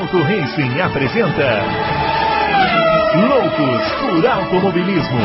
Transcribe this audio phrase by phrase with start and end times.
[0.00, 1.60] Adalto Racing apresenta
[3.28, 5.18] Loucos por Automobilismo.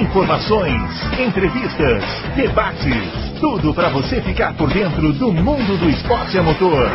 [0.00, 0.80] Informações,
[1.18, 2.04] entrevistas,
[2.36, 6.88] debates, tudo para você ficar por dentro do mundo do esporte a motor.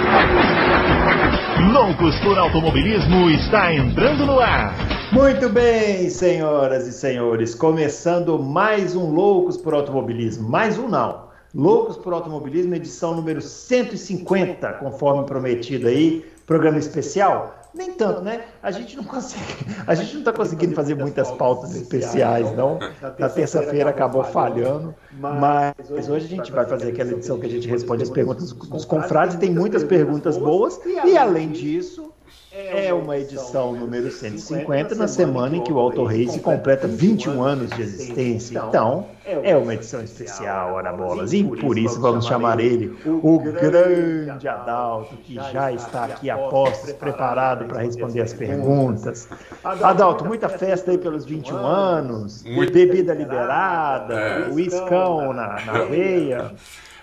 [1.73, 4.73] Loucos por Automobilismo está entrando no ar.
[5.11, 10.47] Muito bem, senhoras e senhores, começando mais um Loucos por Automobilismo.
[10.47, 11.26] Mais um não.
[11.57, 17.55] Loucos por Automobilismo, edição número 150, conforme prometido aí, programa especial.
[17.73, 18.45] Nem tanto, né?
[18.61, 22.77] A gente não consegue, a gente não está conseguindo fazer muitas pautas especiais, não.
[23.17, 27.67] Na terça-feira acabou falhando, mas hoje a gente vai fazer aquela edição que a gente
[27.67, 29.35] responde as perguntas dos confrades.
[29.37, 32.13] Tem muitas perguntas boas e além disso
[32.51, 37.69] é uma edição número 150 na semana em que o Auto Race completa 21 anos
[37.71, 38.63] de existência.
[38.67, 41.33] Então, é uma edição especial, ora bolas.
[41.33, 46.93] E por isso vamos chamar ele o grande Adalto, que já está aqui a postos,
[46.93, 49.27] preparado para responder as perguntas.
[49.63, 54.49] Adalto, muita festa aí pelos 21 anos, bebida liberada, é.
[54.49, 56.51] o iscão na, na veia.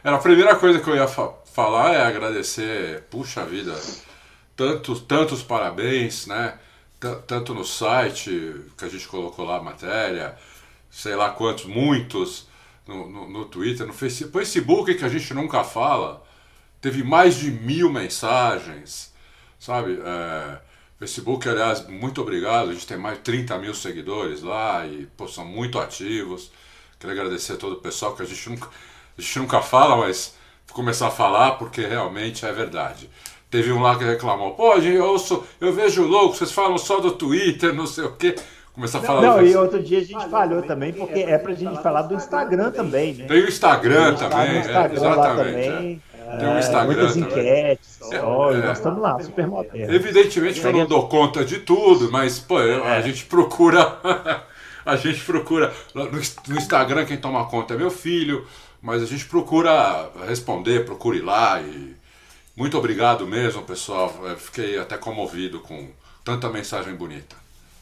[0.02, 3.72] Era a primeira coisa que eu ia fa falar é agradecer, puxa vida,
[4.56, 6.58] tantos, tantos parabéns, né?
[7.26, 10.36] Tanto no site que a gente colocou lá a matéria,
[10.90, 12.46] sei lá quantos, muitos
[12.86, 16.24] no, no, no Twitter, no Facebook, Facebook que a gente nunca fala,
[16.80, 19.12] teve mais de mil mensagens,
[19.58, 19.98] sabe?
[20.04, 20.60] É,
[20.98, 25.26] Facebook, aliás, muito obrigado, a gente tem mais de 30 mil seguidores lá e pô,
[25.28, 26.50] são muito ativos.
[26.98, 28.68] Quero agradecer a todo o pessoal que a gente nunca,
[29.18, 33.10] a gente nunca fala, mas vou começar a falar porque realmente é verdade.
[33.54, 36.98] Teve um lá que reclamou, pô, gente, eu, sou, eu vejo louco, vocês falam só
[36.98, 38.34] do Twitter, não sei o quê.
[38.72, 41.80] Começar a falar Não, e outro dia a gente falhou também, porque é pra gente
[41.80, 43.26] falar do Instagram também, né?
[43.26, 45.68] Tem o Instagram também, Instagram é, exatamente.
[45.68, 46.02] Também.
[46.18, 46.36] É.
[46.36, 49.94] Tem o Instagram muitas enquetes, é, é, nós estamos lá, super moderno.
[49.94, 53.98] Evidentemente que eu não dou conta de tudo, mas pô, a gente procura.
[54.84, 55.72] a gente procura.
[55.94, 58.48] No Instagram quem toma conta é meu filho,
[58.82, 61.94] mas a gente procura responder, procura ir lá e
[62.56, 64.12] muito obrigado mesmo, pessoal.
[64.22, 65.88] Eu fiquei até comovido com
[66.24, 67.36] tanta mensagem bonita.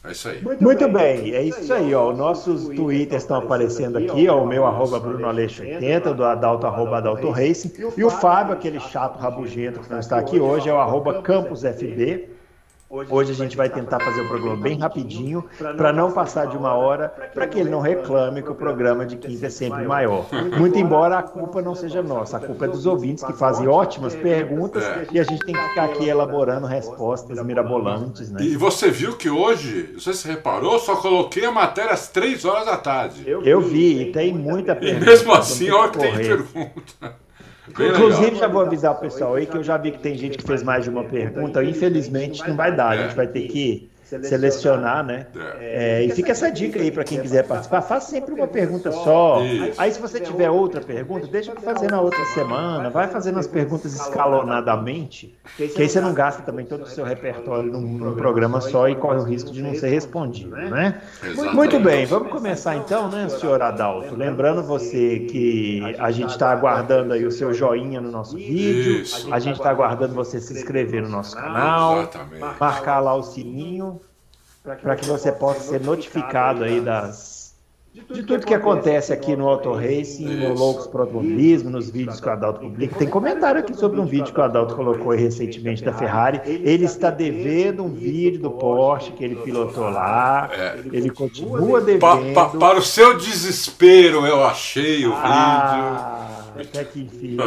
[0.05, 0.41] É isso aí.
[0.41, 1.21] Muito, Muito bem.
[1.21, 2.11] bem, é isso aí, ó.
[2.11, 4.43] Nossos twitters estão aparecendo aqui, ó.
[4.43, 7.71] O meu arroba Bruno Aleixo 80, do Adalto arroba Adalto Racing.
[7.95, 11.61] E o Fábio, aquele chato rabugento que não está aqui hoje, é o arroba Campus
[11.61, 12.29] FB.
[13.09, 15.43] Hoje a gente vai tentar fazer o programa bem rapidinho,
[15.75, 19.17] para não passar de uma hora, para que ele não reclame que o programa de
[19.17, 20.27] quinta é sempre maior.
[20.59, 24.15] Muito embora a culpa não seja nossa, a culpa é dos ouvintes que fazem ótimas
[24.15, 28.29] perguntas e a gente tem que ficar aqui elaborando respostas mirabolantes.
[28.29, 28.43] Né?
[28.43, 32.45] E você viu que hoje, sei se você reparou, só coloquei a matéria às três
[32.45, 33.27] horas da tarde.
[33.27, 35.03] Eu vi, e tem muita pergunta.
[35.03, 37.22] E mesmo assim, olha que tem pergunta.
[37.67, 40.43] Inclusive, já vou avisar o pessoal aí que eu já vi que tem gente que
[40.43, 41.63] fez mais de uma pergunta.
[41.63, 42.89] Infelizmente, não vai dar.
[42.89, 45.27] A gente vai ter que selecionar, né?
[45.59, 46.01] É.
[46.01, 47.81] é, e fica essa dica aí para quem quiser participar.
[47.81, 49.39] Faça sempre uma pergunta só.
[49.77, 52.89] Aí, se você tiver outra pergunta, deixa para fazer na outra semana.
[52.89, 57.71] Vai fazendo as perguntas escalonadamente, que aí você não gasta também todo o seu repertório
[57.71, 61.01] num, num programa só e corre o risco de não ser respondido, né?
[61.53, 64.15] Muito bem, vamos começar então, né, senhor Adalto?
[64.15, 69.39] Lembrando você que a gente está aguardando aí o seu joinha no nosso vídeo, a
[69.39, 72.09] gente está aguardando você se inscrever no nosso canal,
[72.59, 73.99] marcar lá o sininho
[74.63, 77.43] para que você possa ser notificado aí das
[77.93, 82.27] de tudo que acontece aqui no Auto Racing, no Loucos Pro Automobilismo, nos vídeos que
[82.27, 82.95] o Adalto publica.
[82.97, 86.41] Tem comentário aqui sobre um vídeo que o Adalto colocou recentemente da Ferrari.
[86.43, 90.49] Ele está devendo um vídeo do Porsche que ele pilotou lá.
[90.51, 90.79] É.
[90.91, 92.33] Ele continua devendo.
[92.33, 96.42] Pa, pa, para o seu desespero, eu achei o ah, vídeo.
[96.55, 97.37] Até que enfim.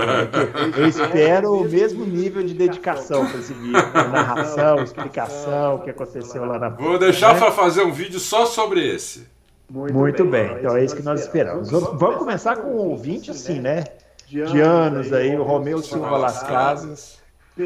[0.76, 3.72] Eu espero o mesmo nível de dedicação para esse vídeo.
[3.72, 7.40] Narração, explicação, o que aconteceu lá na Vou deixar né?
[7.40, 9.26] para fazer um vídeo só sobre esse.
[9.68, 10.48] Muito, Muito bem.
[10.48, 10.58] bem.
[10.58, 11.70] então é isso que nós esperamos.
[11.70, 13.84] Vamos começar com um ouvinte, assim, né?
[14.28, 17.18] De anos aí, o Romeu Silva Las Casas,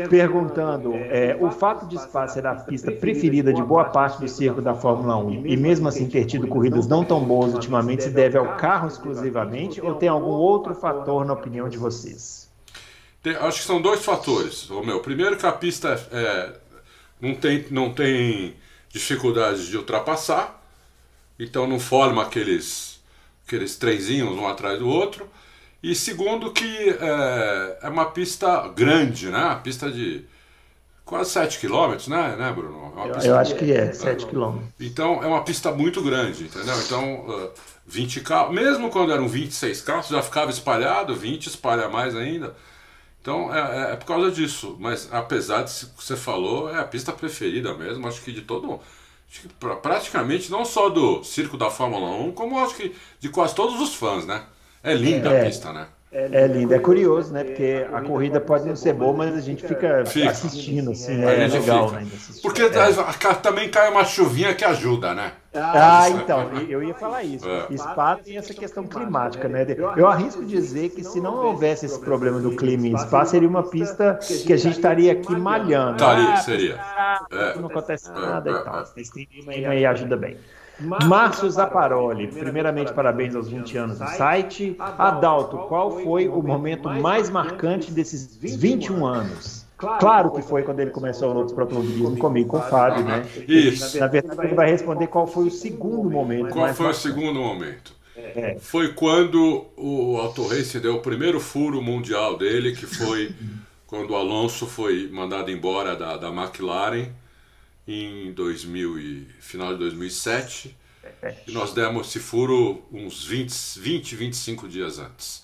[0.09, 4.63] perguntando: é, o fato de Spa ser a pista preferida de boa parte do circo
[4.63, 8.39] da Fórmula 1 e mesmo assim ter tido corridas não tão boas ultimamente se deve
[8.39, 12.49] ao carro exclusivamente ou tem algum outro fator na opinião de vocês?
[13.23, 15.01] Tem, acho que são dois fatores, Romeu.
[15.01, 16.53] Primeiro que a pista é,
[17.21, 18.55] não, tem, não tem
[18.89, 20.61] dificuldades de ultrapassar
[21.41, 23.01] então não forma aqueles,
[23.47, 25.29] aqueles trenzinhos um atrás do outro.
[25.83, 29.45] E segundo que é, é uma pista grande, né?
[29.45, 30.25] Uma pista de
[31.05, 32.93] quase 7 km, né, né Bruno?
[32.97, 34.59] É eu, eu acho que é, 7 km.
[34.79, 36.81] Então é uma pista muito grande, entendeu?
[36.83, 37.51] Então uh,
[37.87, 42.55] 20 carros, mesmo quando eram 26 carros, já ficava espalhado, 20 espalha mais ainda.
[43.21, 44.77] Então é, é, é, por causa disso.
[44.79, 48.81] Mas apesar de que você falou, é a pista preferida mesmo, acho que de todo.
[49.31, 49.49] Acho que
[49.81, 53.95] praticamente não só do circo da Fórmula 1, como acho que de quase todos os
[53.95, 54.43] fãs, né?
[54.83, 55.87] É linda é, a pista, né?
[56.13, 57.45] É lindo, é curioso, né?
[57.45, 60.29] Porque a corrida pode não ser boa, mas a gente fica, fica.
[60.29, 62.05] assistindo, assim, é, é legal, né?
[62.43, 63.35] Porque é.
[63.41, 65.31] também cai uma chuvinha que ajuda, né?
[65.55, 67.49] Ah, então, eu ia falar isso.
[67.49, 67.77] É.
[67.77, 69.65] Spa tem essa questão climática, né?
[69.97, 73.63] Eu arrisco dizer que se não houvesse esse problema do clima em Spa, seria uma
[73.63, 75.93] pista que a gente estaria aqui malhando.
[75.93, 76.81] Estaria, seria.
[77.31, 77.57] É.
[77.57, 78.85] Não acontece nada e tal.
[78.97, 80.37] Esse clima aí ajuda bem.
[80.81, 84.77] Márcio Zaparoli, primeiramente parabéns aos 20 anos do site.
[84.79, 89.67] Adalto, qual foi o momento mais marcante desses 21 anos?
[89.77, 93.25] Claro que foi quando ele começou no automobilismo comigo, com o Fábio, né?
[93.49, 93.99] Isso.
[93.99, 96.51] Na verdade, ele vai responder qual foi o segundo momento.
[96.51, 97.95] Qual foi o segundo momento?
[98.15, 98.57] É.
[98.61, 103.35] Foi quando o Auto Race deu o primeiro furo mundial dele, que foi
[103.87, 107.07] quando o Alonso foi mandado embora da, da McLaren
[107.87, 110.77] em 2000 e, final de 2007.
[111.47, 115.43] E nós demos esse furo uns 20, 20 25 dias antes.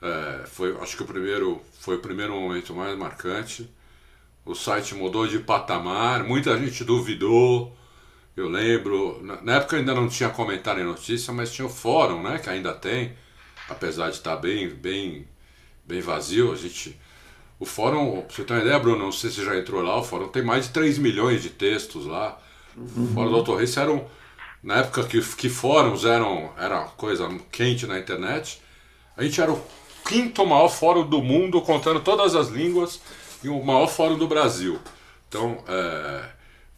[0.00, 3.68] É, foi, acho que o primeiro foi o primeiro momento mais marcante.
[4.44, 7.76] O site mudou de patamar, muita gente duvidou.
[8.36, 12.22] Eu lembro, na, na época ainda não tinha comentário em notícia, mas tinha o fórum,
[12.22, 13.16] né, que ainda tem,
[13.68, 15.26] apesar de estar bem, bem,
[15.84, 16.52] bem vazio.
[16.52, 16.98] A gente,
[17.58, 19.98] o fórum, pra você ter uma ideia, Bruno, não sei se você já entrou lá,
[19.98, 22.38] o fórum tem mais de 3 milhões de textos lá.
[22.76, 23.04] Uhum.
[23.04, 24.04] O fórum do Autorrace era um,
[24.62, 28.60] na época que, que fóruns eram era coisa quente na internet,
[29.16, 29.62] a gente era o
[30.06, 33.00] quinto maior fórum do mundo, contando todas as línguas,
[33.42, 34.78] e o maior fórum do Brasil.
[35.28, 36.28] Então, é,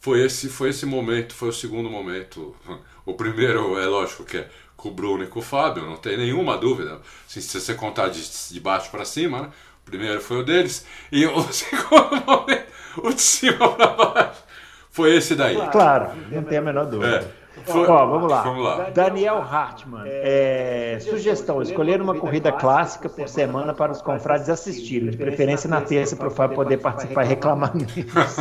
[0.01, 2.55] foi, esse, foi esse momento, foi o segundo momento.
[3.09, 6.19] O primeiro, é lógico que é com o Bruno e com o Fábio, não tem
[6.19, 7.01] nenhuma dúvida.
[7.27, 9.53] Se, se você contar de, de baixo para cima, né?
[9.89, 12.67] Primeiro foi o deles, e o segundo momento,
[12.99, 14.43] o de cima para baixo,
[14.91, 15.57] foi esse daí.
[15.71, 17.33] Claro, não tem a menor dúvida.
[17.45, 17.49] É.
[17.65, 17.87] Foi...
[17.87, 18.43] Ó, vamos lá.
[18.43, 18.91] Vamos lá.
[18.91, 20.05] Daniel Hartmann.
[20.07, 25.81] É, sugestão: escolher uma corrida clássica por semana para os confrades assistirem, de preferência na
[25.81, 28.37] terça, para o Fábio poder participar e reclamar menos.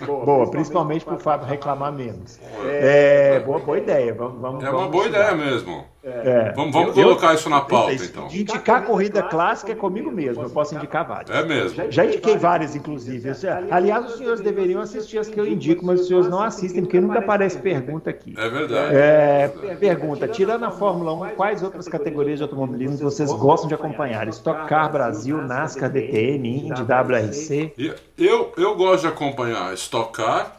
[0.06, 2.40] boa, principalmente para o Fábio reclamar menos.
[2.64, 4.14] É, boa, boa ideia.
[4.14, 5.84] Vamos, vamos, é uma boa ideia mesmo.
[6.02, 6.52] É.
[6.52, 8.26] Vamos, vamos eu, colocar isso na pauta, então.
[8.32, 11.36] Indicar corrida clássica é comigo mesmo, eu posso indicar várias.
[11.36, 11.76] É mesmo.
[11.76, 13.30] Já, já indiquei várias, inclusive.
[13.70, 16.98] Aliás, os senhores deveriam assistir as que eu indico, mas os senhores não assistem, porque
[17.00, 18.34] nunca aparece pergunta aqui.
[18.36, 18.94] É verdade.
[18.96, 19.48] É,
[19.78, 24.26] pergunta: tirando a Fórmula 1, quais outras categorias de automobilismo vocês gostam de acompanhar?
[24.28, 27.74] Stock Car Brasil, NASCAR, DTM, Indy, WRC?
[28.16, 30.56] Eu, eu gosto de acompanhar Stock Car.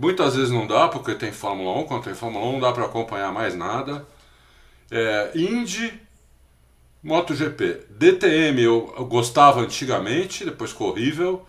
[0.00, 1.84] Muitas vezes não dá, porque tem Fórmula 1.
[1.84, 4.04] Quando tem Fórmula 1, não dá para acompanhar mais nada
[4.90, 6.00] é, Indy,
[7.02, 7.86] MotoGP.
[7.90, 11.46] DTM eu, eu gostava antigamente, depois ficou horrível.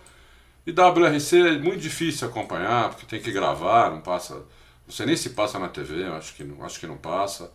[0.66, 4.36] E WRC é muito difícil acompanhar, porque tem que gravar, não passa.
[4.36, 7.52] Não sei nem se passa na TV, acho que não, acho que não passa.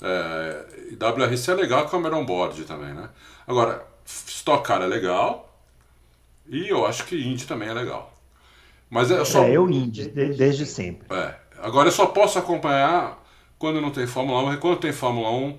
[0.00, 3.08] É, e WRC é legal, câmera on board também, né?
[3.46, 5.48] Agora, Stock Car é legal.
[6.48, 8.12] E eu acho que Indy também é legal.
[8.90, 9.44] Mas é só.
[9.44, 11.06] É, eu Indy, desde sempre.
[11.16, 11.34] É.
[11.58, 13.21] Agora eu só posso acompanhar
[13.62, 15.56] quando não tem Fórmula 1, e quando tem Fórmula 1,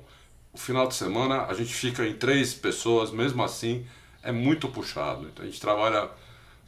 [0.51, 3.85] o final de semana a gente fica em três pessoas, mesmo assim
[4.21, 5.25] é muito puxado.
[5.31, 6.09] Então a gente trabalha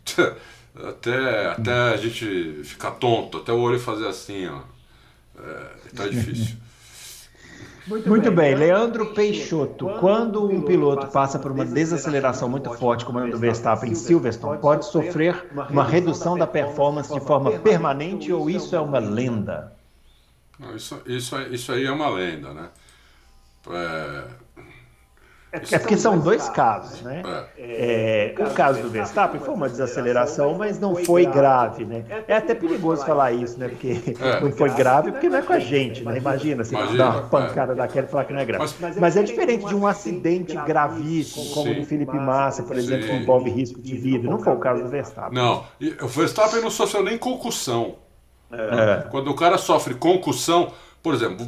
[0.87, 4.61] até, até a gente ficar tonto, até o olho fazer assim, ó.
[5.37, 6.55] É, tá difícil.
[7.85, 8.55] Muito, muito bem.
[8.55, 8.69] bem.
[8.69, 13.37] Leandro Peixoto, quando um piloto passa por uma desaceleração muito forte, como é o do
[13.37, 18.79] Verstappen em Silverstone, pode sofrer uma redução da performance de forma permanente ou isso é
[18.79, 19.75] uma lenda?
[20.59, 22.69] Não, isso, isso, isso aí é uma lenda, né?
[23.69, 24.23] É,
[25.71, 27.21] é porque são dois casos, né?
[27.57, 28.35] É.
[28.37, 32.03] É, o caso do Verstappen foi uma desaceleração, mas não foi grave, né?
[32.27, 33.69] É até perigoso falar isso, né?
[33.69, 34.41] Porque é.
[34.41, 36.17] não foi grave, porque não é com a gente, né?
[36.17, 37.75] Imagina se Imagina, dar uma pancada é.
[37.75, 38.73] daquela e falar que não é grave.
[38.79, 43.03] Mas, mas é diferente de um acidente gravíssimo, como o do Felipe Massa, por exemplo,
[43.03, 43.09] Sim.
[43.09, 44.29] que envolve risco de vida.
[44.29, 45.33] Não foi o caso do Verstappen.
[45.33, 45.63] Não,
[46.01, 47.95] o Verstappen não sofreu nem concussão.
[48.51, 49.07] É.
[49.09, 50.71] Quando o cara sofre concussão,
[51.01, 51.45] por exemplo,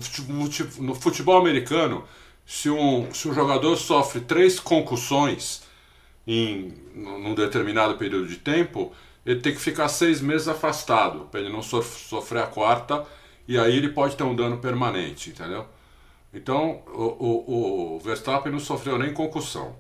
[0.80, 2.04] no futebol americano,
[2.46, 5.64] se um, se um jogador sofre três concussões
[6.26, 8.92] em num determinado período de tempo,
[9.26, 13.06] ele tem que ficar seis meses afastado para ele não sofrer a quarta
[13.48, 15.66] e aí ele pode ter um dano permanente, entendeu?
[16.34, 19.76] Então o, o, o Verstappen não sofreu nem concussão,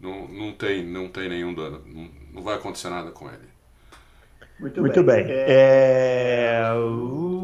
[0.00, 3.55] não, não, tem, não tem nenhum dano, não, não vai acontecer nada com ele.
[4.58, 5.24] Muito, Muito bem.
[5.24, 5.34] bem.
[5.36, 6.62] É...
[6.62, 6.72] é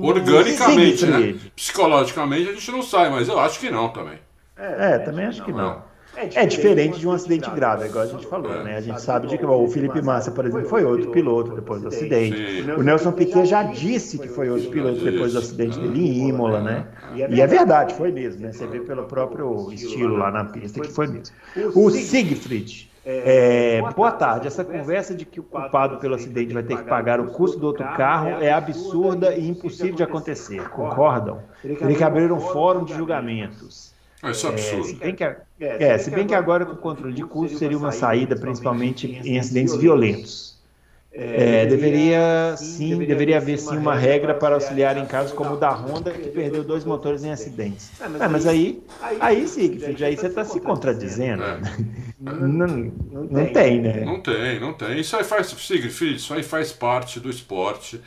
[0.02, 1.35] Organicamente, né?
[1.54, 4.19] Psicologicamente a gente não sai, mas eu acho que não também.
[4.57, 5.83] É, é também acho que não.
[6.14, 8.76] É, é diferente de um acidente grave, igual a gente falou, né?
[8.76, 11.88] A gente sabe de que o Felipe Massa, por exemplo, foi outro piloto depois do
[11.88, 12.37] acidente.
[12.37, 12.71] Sim.
[12.73, 16.61] O Nelson Piquet já disse que foi outro piloto depois do acidente dele em Imola,
[16.61, 16.87] né?
[17.14, 18.52] E é verdade, foi mesmo, né?
[18.52, 21.35] Você vê pelo próprio estilo lá na pista que foi mesmo.
[21.75, 24.47] O Siegfried é, boa tarde.
[24.47, 27.66] Essa conversa de que o culpado pelo acidente vai ter que pagar o custo do
[27.66, 30.68] outro carro é absurda e impossível de acontecer.
[30.71, 31.42] Concordam?
[31.62, 33.92] Teria que abrir um fórum de julgamentos.
[34.25, 34.80] Isso é absurdo.
[34.80, 35.25] É, se, bem que,
[35.61, 39.38] é, se bem que agora com o controle de custo seria uma saída, principalmente em
[39.38, 40.51] acidentes violentos.
[41.14, 45.71] É, deveria sim, deveria haver sim uma regra para auxiliar em casos como o da
[45.71, 47.90] Honda, que perdeu dois motores em acidentes.
[48.00, 48.83] É, mas aí,
[49.21, 51.42] aí Siegfried, aí você está se contradizendo.
[51.42, 51.61] É.
[52.19, 52.66] Não,
[53.31, 54.04] não tem, né?
[54.07, 55.00] Não tem, não tem.
[55.00, 58.00] Isso aí faz, Siegfried, isso aí faz parte do esporte,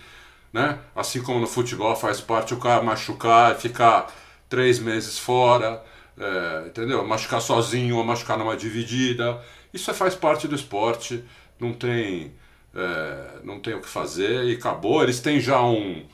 [0.51, 0.79] né?
[0.95, 4.07] Assim como no futebol faz parte o cara machucar, ficar
[4.50, 5.79] três meses fora,
[6.17, 7.05] é, entendeu?
[7.05, 9.39] Machucar sozinho ou machucar numa dividida.
[9.71, 11.24] Isso faz parte do esporte,
[11.59, 12.33] não tem
[12.75, 15.01] é, não tem o que fazer e acabou.
[15.01, 16.05] Eles têm já um.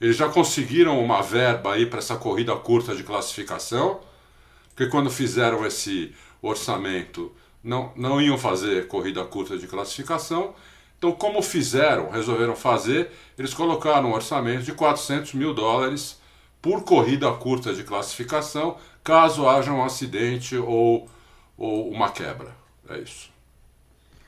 [0.00, 4.00] Eles já conseguiram uma verba aí para essa corrida curta de classificação,
[4.68, 10.54] porque quando fizeram esse orçamento não, não iam fazer corrida curta de classificação.
[10.98, 16.20] Então, como fizeram, resolveram fazer, eles colocaram um orçamento de 400 mil dólares
[16.60, 21.08] por corrida curta de classificação, caso haja um acidente ou,
[21.56, 22.54] ou uma quebra.
[22.88, 23.31] É isso.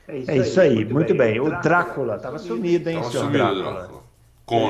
[0.07, 1.33] É isso, é isso aí, aí, muito bem.
[1.33, 1.39] bem.
[1.39, 3.73] O Drácula estava sumido, hein, tava senhor sumido, Drácula?
[3.73, 4.05] Drácula.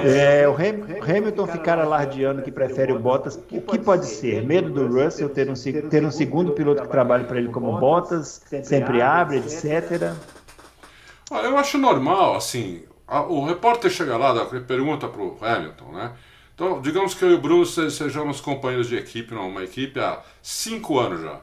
[0.05, 4.41] É, o Hamilton ficar alardeando que prefere o Bottas, o que pode ser?
[4.45, 5.53] Medo do Russell ter um,
[5.89, 10.13] ter um segundo piloto que trabalhe para ele como Bottas, sempre abre, etc.
[11.29, 12.83] Eu acho normal, assim,
[13.27, 16.13] o repórter chega lá, e pergunta para o Hamilton, né?
[16.53, 20.97] Então, digamos que eu e o Bruno sejamos companheiros de equipe, numa equipe há cinco
[20.97, 21.41] anos já.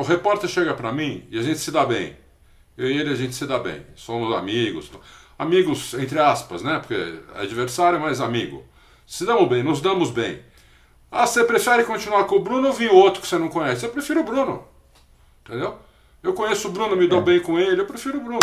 [0.00, 2.16] O repórter chega para mim e a gente se dá bem.
[2.76, 4.90] Eu e ele a gente se dá bem, somos amigos.
[5.38, 6.78] Amigos, entre aspas, né?
[6.78, 6.94] Porque
[7.34, 8.64] é adversário, mas amigo.
[9.06, 10.40] Se damos bem, nos damos bem.
[11.10, 13.84] Ah, você prefere continuar com o Bruno ou vir outro que você não conhece?
[13.84, 14.66] Eu prefiro o Bruno.
[15.44, 15.78] Entendeu?
[16.22, 17.22] Eu conheço o Bruno, me dou é.
[17.22, 18.40] bem com ele, eu prefiro o Bruno.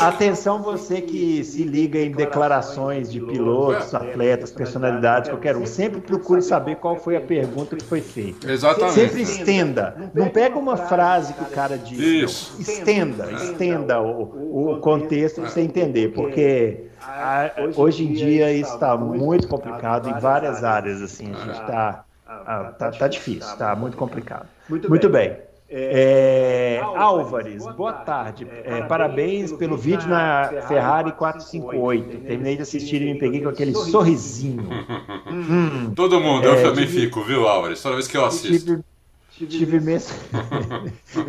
[0.00, 0.64] Atenção que...
[0.64, 5.64] você que se liga em declarações de pilotos, atletas, personalidades, qualquer um.
[5.64, 8.50] Sempre procure saber qual foi a pergunta que foi feita.
[8.50, 8.94] Exatamente.
[8.94, 10.10] Sempre estenda.
[10.12, 12.24] Não pega uma frase que o cara disse.
[12.24, 12.52] Isso.
[12.54, 12.60] Não.
[12.60, 18.96] Estenda, estenda o, o contexto para você entender, porque a, hoje em dia isso está
[18.96, 21.00] muito complicado em várias áreas.
[21.00, 24.48] Assim, a gente está tá, tá difícil, está muito complicado.
[24.68, 25.49] Muito bem.
[25.72, 28.44] É, é Álvares, boa tarde.
[28.64, 32.26] É, parabéns pelo vídeo na Ferrari 458.
[32.26, 34.68] Terminei de assistir e me peguei com aquele sorrisinho.
[35.30, 37.80] hum, Todo mundo, eu é, também tive, fico, viu, Álvares?
[37.80, 38.82] Toda vez que eu assisto.
[39.30, 40.16] Tive, tive, mesmo,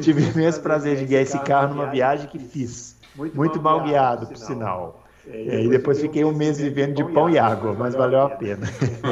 [0.02, 2.96] tive mesmo prazer de guiar esse carro numa viagem que fiz.
[3.16, 5.01] Muito mal guiado, por sinal.
[5.28, 8.68] É, e depois fiquei um mês vivendo de pão e água, mas valeu a pena.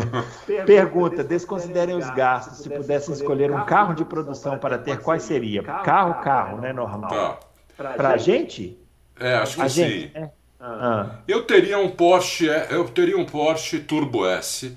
[0.66, 2.60] Pergunta: desconsiderem os gastos.
[2.60, 5.62] Se pudessem escolher um carro de produção para ter, quais seria?
[5.62, 6.74] Carro, carro, né?
[6.74, 7.10] Normal.
[7.10, 7.40] Tá.
[7.94, 8.78] Para a gente?
[9.20, 9.84] É, acho que a sim.
[9.84, 10.30] Gente, é.
[10.60, 11.18] ah.
[11.28, 14.76] Eu teria um Porsche, é, eu teria um Porsche Turbo S.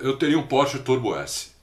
[0.00, 1.53] Eu teria um Porsche Turbo S.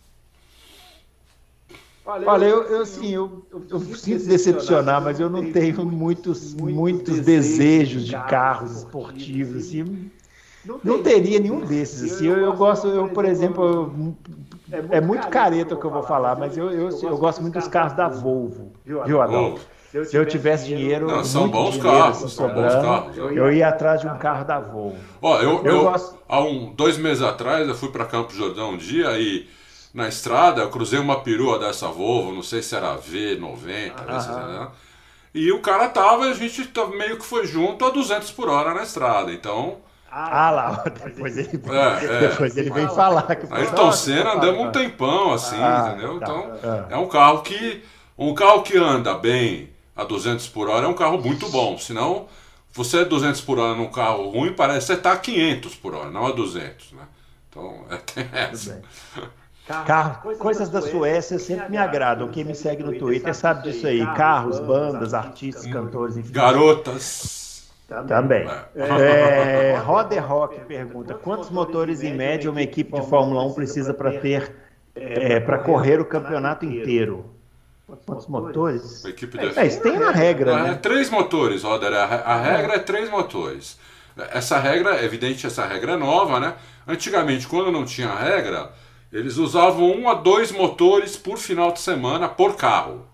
[2.06, 7.20] Olha, eu, eu, assim, eu, eu, eu sinto decepcionar, mas eu não tenho muitos, muitos
[7.20, 10.10] desejos de carros esportivos, assim.
[10.84, 12.28] Não teria nenhum desses, assim.
[12.28, 14.16] Eu, eu gosto, eu, por exemplo,
[14.90, 17.68] é muito careta o que eu vou falar, mas eu, eu, eu gosto muito dos
[17.68, 19.66] carros da Volvo, viu, Adolfo?
[20.06, 23.18] Se eu tivesse dinheiro, não, são bons dinheiro, carros, assim, sobrando, bons carros.
[23.18, 24.96] Eu ia atrás de um carro da Volvo.
[25.22, 26.18] Ó, eu, eu, gosto...
[26.30, 29.50] há um, dois meses atrás eu fui para Campo Jordão um dia e
[29.94, 34.68] na estrada, eu cruzei uma perua dessa Volvo, não sei se era V90, né?
[35.34, 38.84] e o cara tava, a gente meio que foi junto a 200 por hora na
[38.84, 39.80] estrada, então...
[40.10, 42.28] Ah lá, depois ele, é, é.
[42.28, 43.34] Depois ele vem falar.
[43.34, 46.20] Que Ayrton Senna andamos um tempão assim, ah, entendeu?
[46.20, 46.26] Tá.
[46.26, 46.94] Então, é.
[46.94, 47.82] é um carro que
[48.18, 52.28] um carro que anda bem a 200 por hora é um carro muito bom, senão
[52.74, 55.94] você é 200 por hora num carro ruim, parece que você está a 500 por
[55.94, 57.04] hora, não a 200, né?
[57.50, 58.82] Então, é, tem essa.
[59.68, 62.28] Carro, coisas, coisas da Suécia sempre me agradam.
[62.28, 64.06] Quem me segue no Twitter sabe disso aí.
[64.16, 66.34] Carros, bandas, artistas, cantores, enfim.
[66.34, 67.70] Garotas.
[68.08, 68.48] Também.
[68.74, 74.18] É, Roder Rock pergunta: quantos motores em média uma equipe de Fórmula 1 precisa para
[74.20, 74.56] ter
[74.96, 77.26] é, para correr o campeonato inteiro?
[78.06, 79.04] Quantos motores?
[79.04, 79.60] equipe de...
[79.60, 80.80] É, isso tem uma regra, é, né?
[80.82, 81.94] Três motores, Roder.
[81.94, 83.78] A, a regra é três motores.
[84.32, 86.56] Essa regra, é evidente, essa regra é nova, né?
[86.88, 88.72] Antigamente, quando não tinha regra,
[89.12, 93.06] eles usavam um a dois motores por final de semana por carro.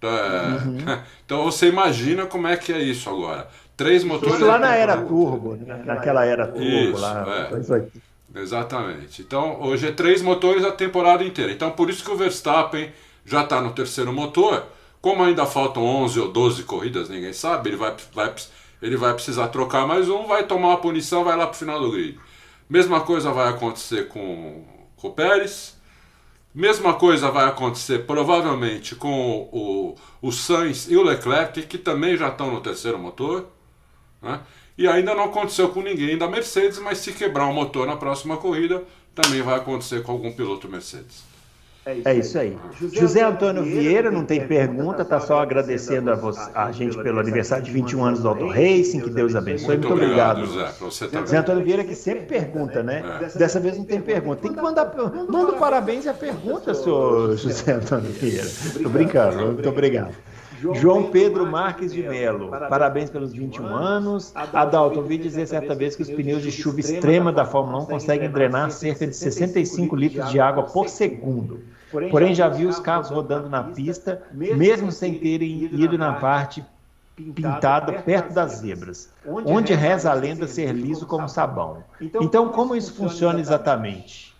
[0.00, 1.02] É, uhum.
[1.24, 3.48] Então você imagina como é que é isso agora.
[3.76, 4.36] Três motores.
[4.36, 5.82] Isso lá na era turbo, né?
[5.84, 7.48] naquela era turbo isso, lá.
[7.50, 8.40] É.
[8.40, 9.22] Exatamente.
[9.22, 11.52] Então hoje é três motores a temporada inteira.
[11.52, 12.92] Então por isso que o Verstappen
[13.24, 14.64] já está no terceiro motor.
[15.00, 18.32] Como ainda faltam 11 ou 12 corridas, ninguém sabe, ele vai, vai,
[18.80, 21.80] ele vai precisar trocar mais um, vai tomar uma punição, vai lá para o final
[21.80, 22.20] do grid.
[22.68, 24.64] Mesma coisa vai acontecer com,
[24.96, 25.76] com o Pérez.
[26.54, 32.28] Mesma coisa vai acontecer provavelmente com o, o Sainz e o Leclerc, que também já
[32.28, 33.46] estão no terceiro motor.
[34.20, 34.40] Né?
[34.76, 38.36] E ainda não aconteceu com ninguém da Mercedes, mas se quebrar o motor na próxima
[38.36, 41.31] corrida, também vai acontecer com algum piloto Mercedes.
[41.84, 42.56] É isso, aí.
[42.80, 47.18] José, José Antônio Vieira não tem pergunta, está só agradecendo a, você, a gente pelo
[47.18, 49.76] aniversário de 21 anos do Auto Racing, que Deus abençoe.
[49.76, 50.46] Muito, Muito obrigado.
[50.46, 50.72] José.
[51.18, 53.02] José Antônio Vieira que sempre pergunta, né?
[53.22, 53.36] É.
[53.36, 54.42] Dessa vez não tem pergunta.
[54.42, 54.94] Tem que mandar
[55.28, 58.46] manda parabéns e a pergunta, senhor José Antônio Vieira.
[58.46, 60.14] Estou brincando, muito obrigado.
[60.74, 64.32] João Pedro Marques de Melo, parabéns pelos 21 anos.
[64.34, 68.30] Adalto, ouvi dizer certa vez que os pneus de chuva extrema da Fórmula 1 conseguem
[68.30, 71.60] drenar cerca de 65 litros de água por segundo.
[72.10, 76.64] Porém, já vi os carros rodando na pista, mesmo sem terem ido na parte
[77.14, 81.84] pintada perto das zebras, onde reza a lenda ser liso como sabão.
[82.00, 84.34] Então, então como isso funciona exatamente?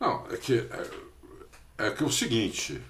[0.00, 0.66] Não, é que
[1.78, 2.80] é, é que é o seguinte,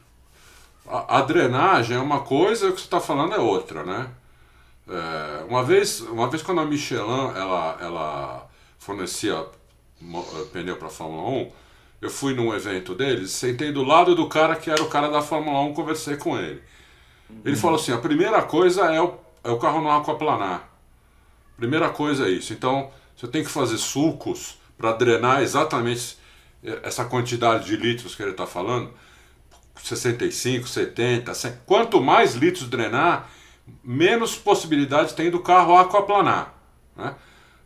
[0.88, 4.08] a, a, drenagem é uma coisa, o que você está falando é outra, né?
[4.88, 9.44] É, uma vez, uma vez quando a Michelin ela, ela fornecia
[10.52, 11.52] pneu para a Fórmula 1,
[12.02, 15.22] eu fui num evento deles, sentei do lado do cara que era o cara da
[15.22, 16.62] Fórmula 1, conversei com ele.
[17.44, 20.68] Ele falou assim: a primeira coisa é o, é o carro não aquaplanar.
[21.56, 22.52] Primeira coisa é isso.
[22.52, 26.18] Então, você tem que fazer sulcos para drenar exatamente
[26.82, 28.92] essa quantidade de litros que ele está falando.
[29.82, 31.52] 65, 70, 100.
[31.66, 33.30] Quanto mais litros drenar,
[33.82, 36.54] menos possibilidade tem do carro aquaplanar.
[36.96, 37.14] Né?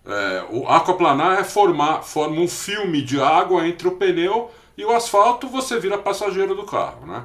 [0.06, 4.92] É, o aquaplanar é formar forma um filme de água entre o pneu e o
[4.92, 7.24] asfalto, você vira passageiro do carro, né?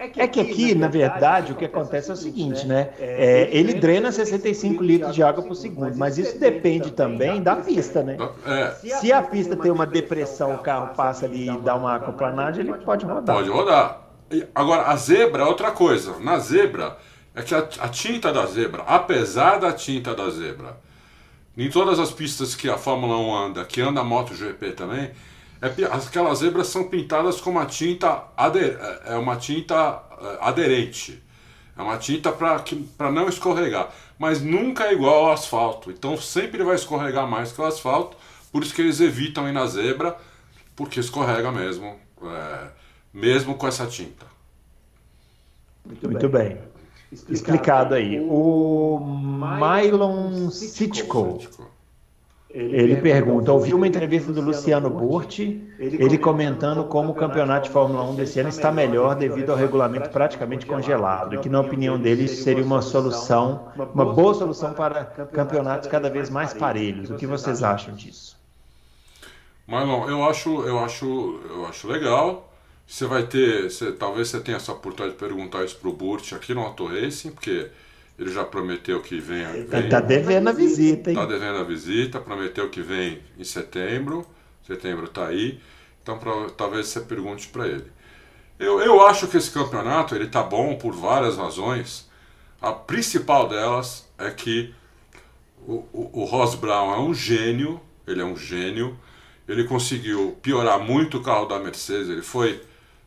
[0.00, 2.90] É que, é que aqui, na verdade, o que acontece é o seguinte, né?
[3.00, 8.02] É, ele drena 65 litros de água por segundo, mas isso depende também da pista,
[8.02, 8.16] né?
[8.46, 8.70] É.
[9.00, 12.74] Se a pista tem uma depressão, o carro passa ali e dá uma aquaplanagem, ele
[12.78, 13.34] pode rodar.
[13.34, 14.07] Pode rodar.
[14.54, 16.18] Agora, a zebra é outra coisa.
[16.18, 16.98] Na zebra,
[17.34, 20.76] é que a, a tinta da zebra, apesar da tinta da zebra
[21.56, 25.10] em todas as pistas que a Fórmula 1 anda, que anda a MotoGP também,
[25.60, 31.20] é, aquelas zebras são pintadas com uma tinta, ader, é uma tinta é, aderente.
[31.76, 33.88] É uma tinta para não escorregar.
[34.18, 35.90] Mas nunca é igual ao asfalto.
[35.90, 38.16] Então sempre vai escorregar mais que o asfalto.
[38.52, 40.16] Por isso que eles evitam ir na zebra,
[40.76, 42.68] porque escorrega mesmo, é,
[43.12, 44.26] mesmo com essa tinta.
[45.84, 46.48] Muito, Muito bem.
[46.48, 46.68] bem
[47.12, 48.20] explicado aí.
[48.20, 51.38] O Mylon Sitko.
[52.50, 58.02] Ele pergunta: ouvi uma entrevista do Luciano Burti, ele comentando como o campeonato de Fórmula
[58.04, 62.24] 1 desse ano está melhor devido ao regulamento praticamente congelado, e que, na opinião dele,
[62.24, 67.10] isso seria uma solução, uma boa solução para campeonatos cada vez mais parelhos.
[67.10, 68.36] O que vocês acham disso?
[69.66, 72.47] Marlon, eu acho, eu acho, eu acho legal.
[72.88, 76.54] Você vai ter, você, talvez você tenha essa oportunidade de perguntar isso pro Burt aqui
[76.54, 77.68] no Auto Racing, porque
[78.18, 79.42] ele já prometeu que vem.
[79.42, 81.16] Ele tá devendo a visita, hein?
[81.16, 84.26] Tá devendo a visita, prometeu que vem em setembro.
[84.66, 85.60] Setembro tá aí.
[86.02, 87.84] Então pra, talvez você pergunte para ele.
[88.58, 92.08] Eu, eu acho que esse campeonato ele tá bom por várias razões.
[92.58, 94.74] A principal delas é que
[95.66, 98.98] o, o, o Ross Brown é um gênio, ele é um gênio.
[99.46, 102.08] Ele conseguiu piorar muito o carro da Mercedes.
[102.08, 102.62] Ele foi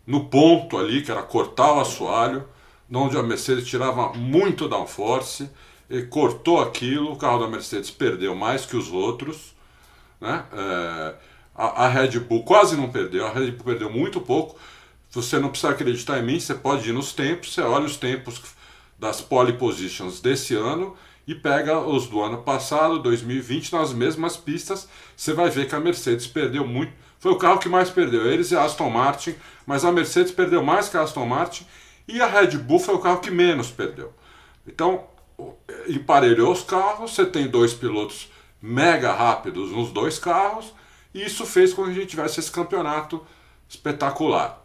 [0.05, 2.47] no ponto ali, que era cortar o assoalho,
[2.91, 5.49] onde a Mercedes tirava muito downforce,
[5.89, 9.53] e cortou aquilo, o carro da Mercedes perdeu mais que os outros,
[10.19, 10.45] né?
[10.53, 11.15] É,
[11.53, 14.57] a, a, Red Bull quase não perdeu, a Red Bull perdeu muito pouco.
[15.11, 18.41] Você não precisa acreditar em mim, você pode ir nos tempos, você olha os tempos
[18.97, 20.95] das pole positions desse ano
[21.27, 25.79] e pega os do ano passado, 2020, nas mesmas pistas, você vai ver que a
[25.79, 28.25] Mercedes perdeu muito foi o carro que mais perdeu.
[28.25, 31.67] Eles e a Aston Martin, mas a Mercedes perdeu mais que a Aston Martin
[32.07, 34.11] e a Red Bull foi o carro que menos perdeu.
[34.67, 35.05] Então,
[35.87, 40.73] emparelhou os carros, você tem dois pilotos mega rápidos nos dois carros,
[41.13, 43.23] e isso fez com que a gente tivesse esse campeonato
[43.69, 44.59] espetacular.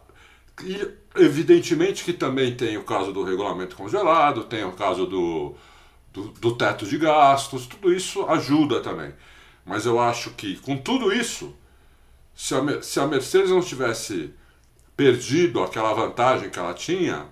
[0.63, 5.53] E evidentemente que também tem o caso do regulamento congelado, tem o caso do,
[6.11, 9.13] do, do teto de gastos, tudo isso ajuda também.
[9.63, 11.55] Mas eu acho que com tudo isso,
[12.37, 14.31] se a, se a Mercedes não tivesse
[14.95, 17.25] perdido aquela vantagem que ela tinha,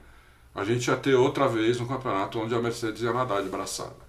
[0.54, 4.04] a gente ia ter outra vez um campeonato onde a Mercedes ia nadar de braçada.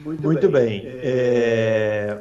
[0.00, 0.82] Muito, Muito bem.
[0.82, 0.92] bem.
[1.00, 2.18] É...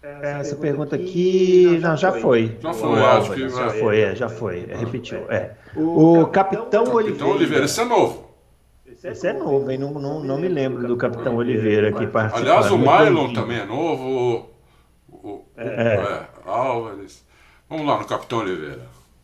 [0.00, 2.56] Essa pergunta aqui, não, já foi.
[2.60, 5.18] Já foi, o acho que já foi, é, já foi, é, repetiu.
[5.28, 5.56] É.
[5.76, 7.26] O, Capitão, Capitão Oliveira.
[7.26, 8.30] Oliveira, esse é novo.
[9.02, 9.78] Esse é novo, hein?
[9.78, 12.48] Não, não, não me lembro do Capitão Oliveira aqui participando.
[12.48, 14.52] Aliás, o Mylon também é novo.
[15.22, 15.94] O, o, é.
[15.94, 16.26] é.
[16.44, 17.24] Álvares.
[17.68, 18.82] Vamos lá no Capitão Oliveira.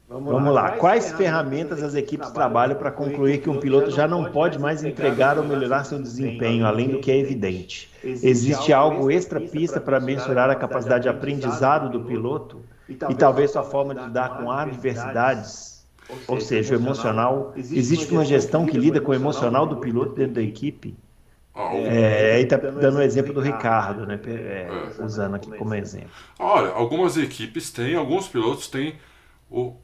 [0.08, 0.70] Vamos, Vamos lá.
[0.72, 5.36] Quais ferramentas as equipes trabalham para concluir que um piloto já não pode mais entregar
[5.36, 7.90] ou melhorar seu desempenho, além do que é evidente?
[8.02, 13.94] Existe algo extra-pista para mensurar a capacidade de aprendizado do piloto e talvez sua forma
[13.94, 15.86] de lidar com adversidades?
[16.26, 17.52] Ou seja, o emocional.
[17.54, 20.96] Existe uma gestão que lida com o emocional do piloto dentro da equipe?
[21.86, 24.20] É, aí está dando o exemplo do Ricardo, né?
[24.26, 24.68] É,
[25.02, 26.10] usando aqui como exemplo.
[26.38, 28.94] Olha, algumas equipes têm, alguns pilotos têm
[29.50, 29.74] o,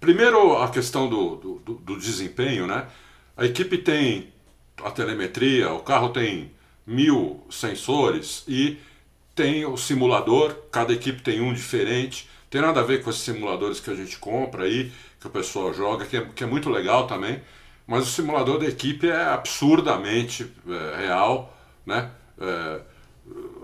[0.00, 2.86] primeiro, a questão do, do, do, desempenho, né?
[3.36, 4.32] A equipe tem
[4.82, 6.52] a telemetria, o carro tem
[6.86, 8.78] mil sensores e
[9.34, 12.28] tem o simulador, cada equipe tem um diferente.
[12.48, 15.74] Tem nada a ver com esses simuladores que a gente compra aí, que o pessoal
[15.74, 17.42] joga, que é, que é muito legal também.
[17.88, 22.10] Mas o simulador da equipe é absurdamente é, real, né?
[22.38, 22.80] É,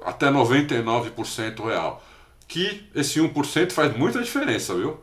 [0.02, 2.02] até 99% real
[2.48, 4.98] que esse 1% faz muita diferença, viu?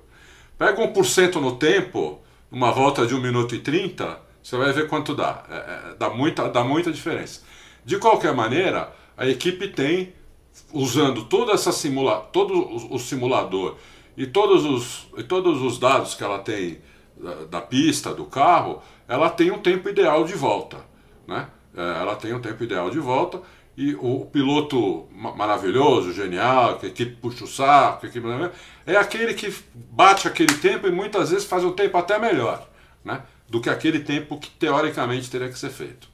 [0.57, 2.19] Pega 1% no tempo,
[2.51, 5.43] uma volta de 1 minuto e 30, você vai ver quanto dá.
[5.49, 7.41] É, é, dá, muita, dá muita diferença.
[7.85, 10.13] De qualquer maneira, a equipe tem,
[10.73, 13.77] usando toda essa simula, todo o, o simulador
[14.17, 16.79] e todos, os, e todos os dados que ela tem
[17.17, 18.81] da, da pista, do carro,
[19.11, 20.77] ela tem um tempo ideal de volta.
[21.27, 21.45] Né?
[21.75, 23.41] É, ela tem um tempo ideal de volta
[23.75, 28.25] e o piloto maravilhoso, genial, que a equipe puxa o saco, equipe...
[28.85, 32.65] é aquele que bate aquele tempo e muitas vezes faz um tempo até melhor
[33.03, 36.07] né, do que aquele tempo que teoricamente teria que ser feito.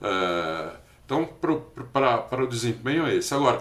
[0.00, 0.70] É,
[1.04, 1.28] então,
[1.92, 3.34] para o desempenho é esse.
[3.34, 3.60] Agora,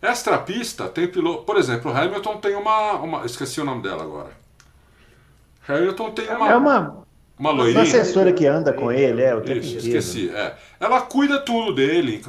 [0.00, 1.44] extra pista tem piloto.
[1.44, 3.26] Por exemplo, o Hamilton tem uma, uma.
[3.26, 4.30] Esqueci o nome dela agora.
[5.68, 6.50] Hamilton tem uma.
[6.50, 7.07] É uma
[7.38, 7.84] uma loirinha.
[7.84, 9.98] Uma assessora que anda com ele, é, o tempo Isso, inteiro.
[9.98, 10.30] esqueci.
[10.30, 10.56] É.
[10.80, 12.22] Ela cuida tudo dele,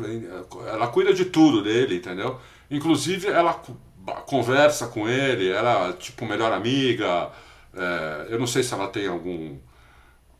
[0.68, 2.40] ela cuida de tudo dele, entendeu?
[2.70, 3.60] Inclusive, ela
[4.26, 7.30] conversa com ele, ela, tipo, melhor amiga.
[7.74, 9.58] É, eu não sei se ela tem algum,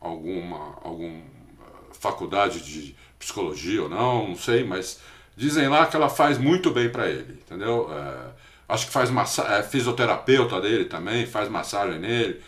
[0.00, 5.00] alguma, alguma eh, faculdade de psicologia ou não, não sei, mas
[5.36, 7.88] dizem lá que ela faz muito bem para ele, entendeu?
[7.92, 8.30] É,
[8.68, 12.40] acho que faz massa é fisioterapeuta dele também, faz massagem nele.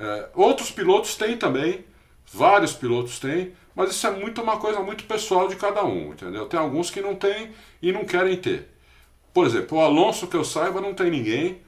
[0.00, 1.84] É, outros pilotos têm também,
[2.32, 6.46] vários pilotos têm, mas isso é muito uma coisa muito pessoal de cada um, entendeu?
[6.46, 7.50] Tem alguns que não têm
[7.82, 8.68] e não querem ter.
[9.32, 11.60] Por exemplo, o Alonso, que eu saiba, não tem ninguém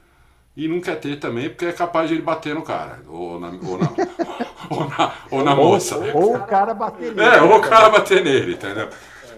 [0.57, 3.47] e não quer ter também, porque é capaz de ele bater no cara, ou na,
[3.47, 3.89] ou na,
[4.69, 5.97] ou na, ou na moça.
[6.13, 7.35] Ou, o cara bater nele.
[7.35, 8.89] É, ou o cara bater nele, entendeu?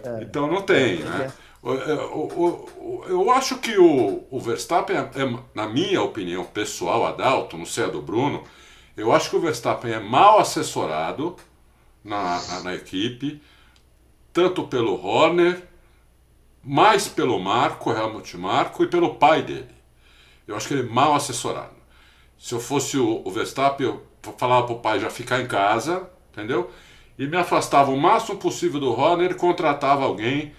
[0.04, 0.22] É.
[0.22, 1.32] Então não tem, né?
[3.10, 7.86] Eu, acho que o, o Verstappen, é, é, na minha opinião pessoal, Adalto, não sei
[7.86, 8.44] a do Bruno,
[8.96, 11.36] eu acho que o Verstappen é mal assessorado
[12.04, 13.42] na, na, na equipe,
[14.32, 15.62] tanto pelo Horner,
[16.64, 19.76] mais pelo Marco, Helmut Marco, e pelo pai dele.
[20.48, 21.76] Eu acho que ele é mal assessorado.
[22.38, 24.06] Se eu fosse o, o Verstappen, eu
[24.38, 26.72] falava para o pai já ficar em casa, entendeu?
[27.18, 30.54] E me afastava o máximo possível do Horner e contratava alguém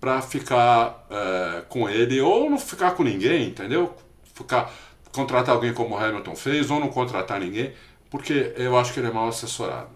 [0.00, 3.94] para ficar é, com ele, ou não ficar com ninguém, entendeu?
[4.34, 4.70] Ficar
[5.16, 7.72] contratar alguém como o Hamilton fez ou não contratar ninguém,
[8.10, 9.90] porque eu acho que ele é mal assessorado.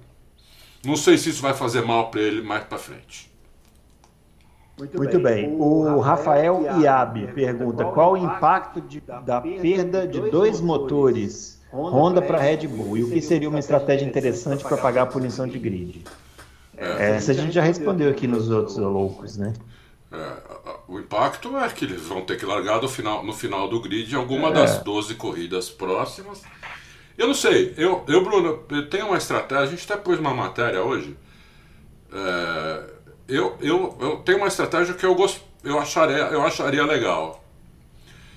[0.85, 3.31] Não sei se isso vai fazer mal para ele mais para frente.
[4.79, 5.51] Muito, Muito bem.
[5.51, 5.57] bem.
[5.61, 12.39] O Rafael Iabe pergunta qual o impacto de, da perda de dois motores Honda para
[12.39, 16.05] Red Bull e o que seria uma estratégia interessante para pagar a punição de grid.
[16.77, 17.17] É.
[17.17, 19.53] Essa a gente já respondeu aqui nos outros loucos, né?
[20.11, 20.17] É,
[20.91, 24.13] o impacto é que eles vão ter que largar no final, no final do grid
[24.17, 24.53] alguma é.
[24.53, 26.43] das 12 corridas próximas.
[27.17, 30.35] Eu não sei, eu, eu Bruno, eu tenho uma estratégia, a gente até pôs uma
[30.35, 31.17] matéria hoje.
[32.13, 32.91] É,
[33.29, 37.45] eu, eu, eu tenho uma estratégia que eu, gost, eu, acharia, eu acharia legal.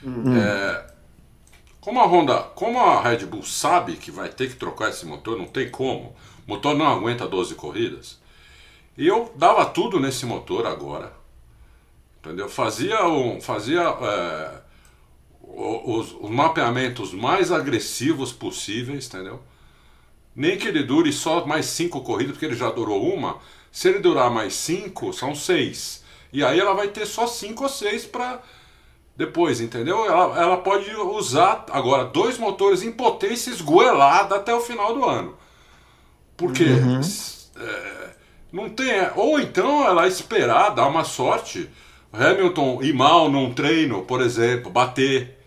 [0.04, 0.38] Uhum.
[0.38, 0.86] É,
[1.82, 5.40] como a Honda, como a Red Bull sabe que vai ter que trocar esse motor,
[5.40, 6.16] não tem como,
[6.48, 8.22] o motor não aguenta 12 corridas,
[8.96, 11.23] e eu dava tudo nesse motor agora
[12.24, 12.48] entendeu?
[12.48, 14.52] Fazia, um, fazia é,
[15.42, 19.42] os, os, mapeamentos mais agressivos possíveis, entendeu?
[20.34, 23.38] Nem que ele dure só mais cinco corridas, porque ele já durou uma.
[23.72, 26.04] Se ele durar mais cinco, são seis.
[26.32, 28.42] E aí ela vai ter só cinco ou seis para
[29.16, 30.06] Depois, entendeu?
[30.06, 35.38] Ela, ela pode usar agora dois motores em potência esgoelada até o final do ano.
[36.36, 37.02] Porque uhum.
[37.58, 38.16] é,
[38.52, 38.92] não tem.
[39.16, 41.70] Ou então ela esperar, dar uma sorte.
[42.14, 45.40] Hamilton ir mal num treino, por exemplo, bater.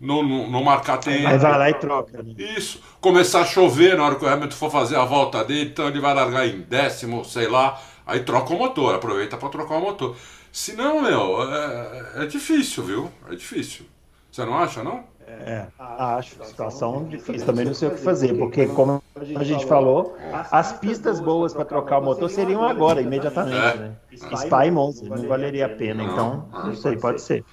[0.00, 1.26] Não, não, não marcar tempo.
[1.26, 2.22] Aí vai lá e troca.
[2.22, 2.34] Né?
[2.36, 2.80] Isso.
[3.00, 6.00] Começar a chover na hora que o Hamilton for fazer a volta dele, então ele
[6.00, 7.80] vai largar em décimo, sei lá.
[8.06, 10.14] Aí troca o motor, aproveita para trocar o motor.
[10.52, 13.10] Se não, meu, é, é difícil, viu?
[13.30, 13.86] É difícil.
[14.30, 15.04] Você não acha, não?
[15.26, 16.42] É, acho.
[16.44, 17.46] Situação difícil.
[17.46, 19.02] Também não sei o que fazer, porque, como
[19.34, 20.16] a gente falou,
[20.50, 23.56] as pistas boas para trocar o motor seriam agora, imediatamente.
[23.56, 23.76] É.
[23.76, 23.96] Né?
[24.36, 26.02] Spa e Monza, não valeria a pena.
[26.04, 27.44] Então, não sei, pode ser.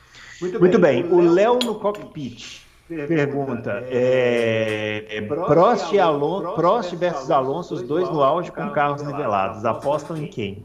[0.42, 1.04] Muito bem.
[1.06, 8.10] O Léo no cockpit pergunta: é, é, Prost, e Alonso, Prost versus Alonso, os dois
[8.10, 9.66] no auge com carros nivelados.
[9.66, 10.64] Apostam em quem?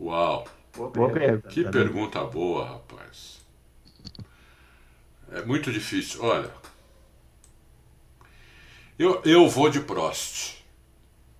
[0.00, 0.44] Uau!
[0.76, 1.48] Boa pergunta.
[1.48, 2.89] Que pergunta boa, rapaz.
[5.32, 6.22] É muito difícil.
[6.22, 6.50] Olha,
[8.98, 10.62] eu, eu vou de Prost.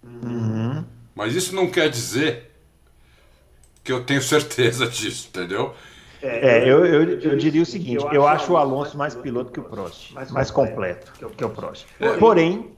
[0.03, 0.85] Uhum.
[1.15, 2.51] Mas isso não quer dizer
[3.85, 5.75] que eu tenho certeza disso, entendeu?
[6.23, 9.65] É, eu, eu, eu, diria o seguinte: eu acho o Alonso mais piloto que o
[9.65, 11.87] Prost, mais completo que o Prost.
[12.19, 12.71] Porém,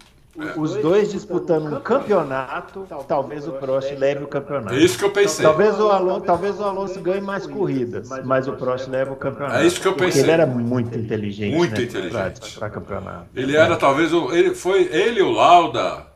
[0.56, 4.74] os dois disputando um campeonato, talvez o Prost leve o campeonato.
[4.74, 5.44] É isso que eu pensei.
[5.44, 9.58] Talvez o Alonso, talvez o Alonso ganhe mais corridas, mas o Prost leva o campeonato.
[9.58, 10.22] É isso que eu pensei.
[10.22, 13.26] Porque ele era muito inteligente, muito né, inteligente para campeonato.
[13.34, 16.06] Ele era talvez o, ele foi ele e o Lauda,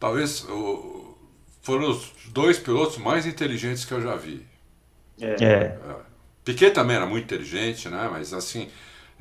[0.00, 1.16] talvez o,
[1.62, 4.44] foram os dois pilotos mais inteligentes que eu já vi.
[5.20, 5.44] É.
[5.44, 5.78] é.
[6.44, 8.08] Piquet também era muito inteligente, né?
[8.10, 8.68] Mas assim,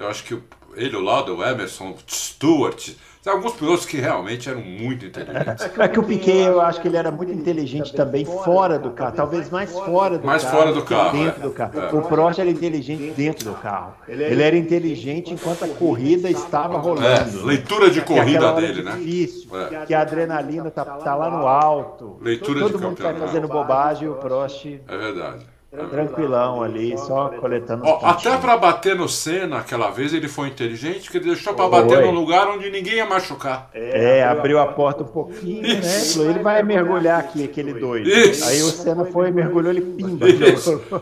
[0.02, 0.38] eu acho que
[0.76, 2.92] ele, o Lauda, o Emerson, o Stewart
[3.24, 5.70] tem alguns pilotos que realmente eram muito inteligentes.
[5.78, 9.16] É que o Piquet, eu acho que ele era muito inteligente também fora do carro,
[9.16, 10.56] talvez mais fora do mais carro.
[10.56, 11.12] Mais fora do carro.
[11.12, 11.44] Dentro é.
[11.44, 11.80] do carro.
[11.80, 11.96] É.
[11.96, 13.94] O Prost era inteligente dentro do carro.
[14.08, 17.42] Ele era inteligente enquanto a corrida estava rolando.
[17.42, 18.96] É, leitura de corrida dele, né?
[18.96, 19.86] Difícil, é.
[19.86, 22.18] que a adrenalina tá, tá lá no alto.
[22.22, 24.66] Leitura Todo de mundo está fazendo bobagem e o Prost.
[24.66, 25.46] É verdade.
[25.72, 31.04] Tranquilão ali, só coletando Ó, Até para bater no Senna aquela vez ele foi inteligente,
[31.04, 33.70] porque ele deixou para bater num lugar onde ninguém ia machucar.
[33.74, 35.80] É, abriu a porta um pouquinho, né?
[35.80, 36.22] Isso.
[36.24, 36.32] né?
[36.32, 38.10] Ele vai mergulhar aqui, aquele doido.
[38.10, 38.44] Isso.
[38.44, 40.26] Aí o Senna foi, mergulhou, ele pimba.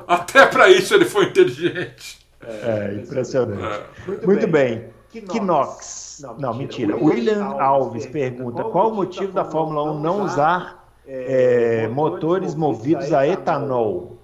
[0.07, 2.19] Até para isso ele foi inteligente.
[2.47, 3.63] É, impressionante.
[3.63, 4.07] É.
[4.07, 4.91] Muito, Muito bem.
[5.11, 5.39] bem.
[5.41, 6.19] Knox.
[6.21, 6.95] Não, não, mentira.
[6.95, 13.27] William Alves pergunta: qual o motivo da Fórmula 1 não usar é, motores movidos a
[13.27, 14.18] etanol?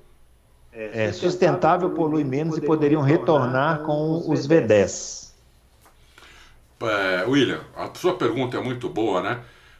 [0.75, 5.31] É, sustentável, polui menos e poderiam retornar com os V10.
[6.81, 9.39] É, William, a sua pergunta é muito boa, né?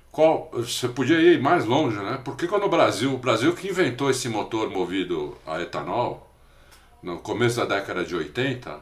[0.10, 2.22] Qual, você podia ir mais longe, né?
[2.24, 6.34] Porque quando o Brasil, o Brasil que inventou esse motor movido a etanol,
[7.04, 8.80] no começo da década de 80,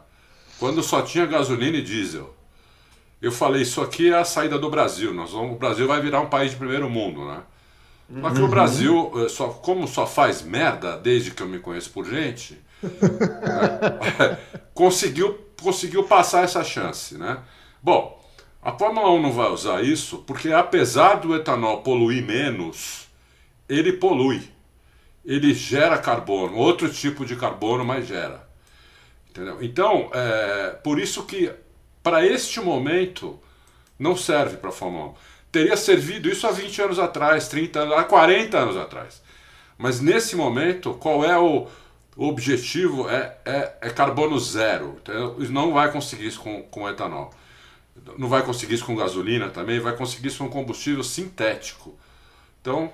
[0.59, 2.33] quando só tinha gasolina e diesel.
[3.19, 6.21] Eu falei, isso aqui é a saída do Brasil, nós vamos, o Brasil vai virar
[6.21, 7.41] um país de primeiro mundo, né?
[8.21, 11.89] Só que o Brasil, eh, só, como só faz merda desde que eu me conheço
[11.89, 14.37] por gente, né,
[14.73, 17.17] conseguiu, conseguiu passar essa chance.
[17.17, 17.39] Né?
[17.81, 18.21] Bom,
[18.61, 23.07] a Fórmula 1 não vai usar isso porque, apesar do etanol poluir menos,
[23.67, 24.41] ele polui.
[25.25, 28.47] Ele gera carbono, outro tipo de carbono, mas gera.
[29.29, 29.57] Entendeu?
[29.61, 31.51] Então, é, por isso que,
[32.03, 33.39] para este momento,
[33.97, 37.97] não serve para a Fórmula 1 teria servido isso há 20 anos atrás, 30 anos,
[37.97, 39.21] há 40 anos atrás.
[39.77, 41.67] Mas nesse momento, qual é o
[42.17, 43.07] objetivo?
[43.07, 44.97] É, é, é carbono zero.
[44.99, 45.37] Entendeu?
[45.51, 47.31] Não vai conseguir isso com, com etanol.
[48.17, 51.95] Não vai conseguir isso com gasolina também, vai conseguir isso com combustível sintético.
[52.59, 52.91] Então,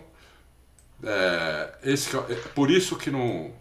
[1.02, 3.54] é, esse, é por isso que não,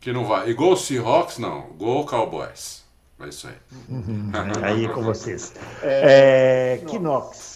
[0.00, 0.50] que não vai.
[0.50, 1.70] Igual o Seahawks, não.
[1.74, 2.82] Igual o Cowboys.
[3.20, 3.54] É isso aí.
[3.88, 5.54] Uhum, aí com vocês.
[5.80, 7.51] É, Kinox.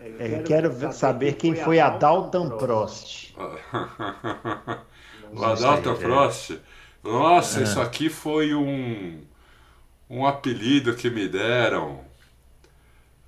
[0.00, 3.34] É, quero saber quem foi a Dalton Prost.
[5.32, 6.58] o Adalton Prost?
[7.02, 9.20] Nossa, isso aqui foi um,
[10.08, 12.00] um apelido que me deram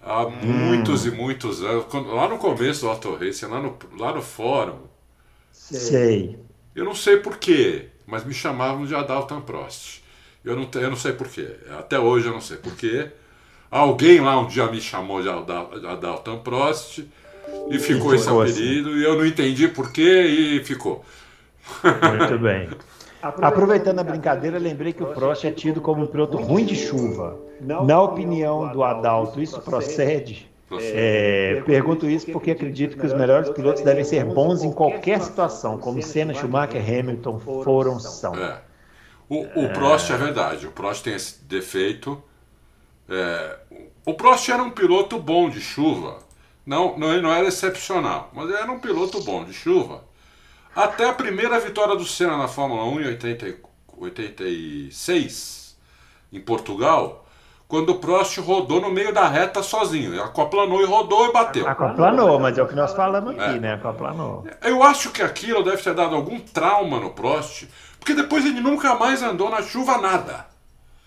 [0.00, 0.30] há hum.
[0.30, 1.86] muitos e muitos anos.
[1.92, 4.82] Lá no começo do Auto Racing, lá no, lá no fórum.
[5.52, 6.38] Sei.
[6.74, 10.02] Eu não sei porquê, mas me chamavam de Adalton Prost.
[10.44, 11.56] Eu não, eu não sei porquê.
[11.78, 13.10] Até hoje eu não sei porquê.
[13.70, 17.04] Alguém lá um dia me chamou de Adalton Prost
[17.70, 18.98] e ficou esse apelido assim.
[18.98, 21.04] e eu não entendi porquê e ficou.
[22.18, 22.68] Muito bem.
[23.22, 27.38] Aproveitando a brincadeira, lembrei que o Prost é tido como um piloto ruim de chuva.
[27.60, 30.50] Na opinião do Adalto, isso procede?
[30.80, 35.76] É, pergunto isso porque acredito que os melhores pilotos devem ser bons em qualquer situação,
[35.78, 38.34] como Senna, Schumacher, Hamilton foram são.
[38.36, 38.60] É.
[39.28, 42.22] O, o Prost é verdade, o Prost tem esse defeito.
[43.10, 43.58] É,
[44.06, 46.18] o Prost era um piloto bom de chuva.
[46.64, 50.04] Não, não, ele não era excepcional, mas ele era um piloto bom de chuva.
[50.74, 53.56] Até a primeira vitória do Senna na Fórmula 1 em 80,
[53.96, 55.76] 86,
[56.32, 57.26] em Portugal,
[57.66, 60.12] quando o Prost rodou no meio da reta sozinho.
[60.12, 61.66] Ele aquaplanou e rodou e bateu.
[61.66, 63.60] Aquaplanou, mas é o que nós falamos aqui, é.
[63.60, 63.74] né?
[63.74, 64.46] Aquaplanou.
[64.62, 67.68] Eu acho que aquilo deve ter dado algum trauma no Prost,
[67.98, 70.46] porque depois ele nunca mais andou na chuva nada.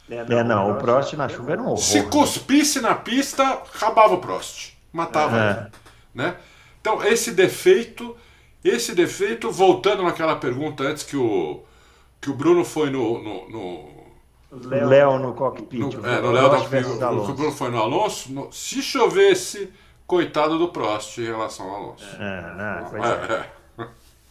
[0.10, 1.78] É, não, é, não o Prost na chuva era um horror.
[1.78, 4.74] Se cuspisse na pista, acabava o Prost.
[4.92, 5.50] Matava é.
[5.52, 5.72] ele.
[6.14, 6.36] Né?
[6.80, 8.16] Então, esse defeito,
[8.64, 11.64] esse defeito, voltando naquela pergunta antes que o,
[12.20, 13.94] que o Bruno foi no, no, no
[14.52, 15.80] Léo no cockpit.
[15.80, 16.50] No, é, no Léo
[17.00, 18.32] da O Bruno foi no Alonso.
[18.32, 19.72] No, se chovesse,
[20.06, 22.06] coitado do Prost em relação ao Alonso.
[22.20, 23.63] É, não, é, é.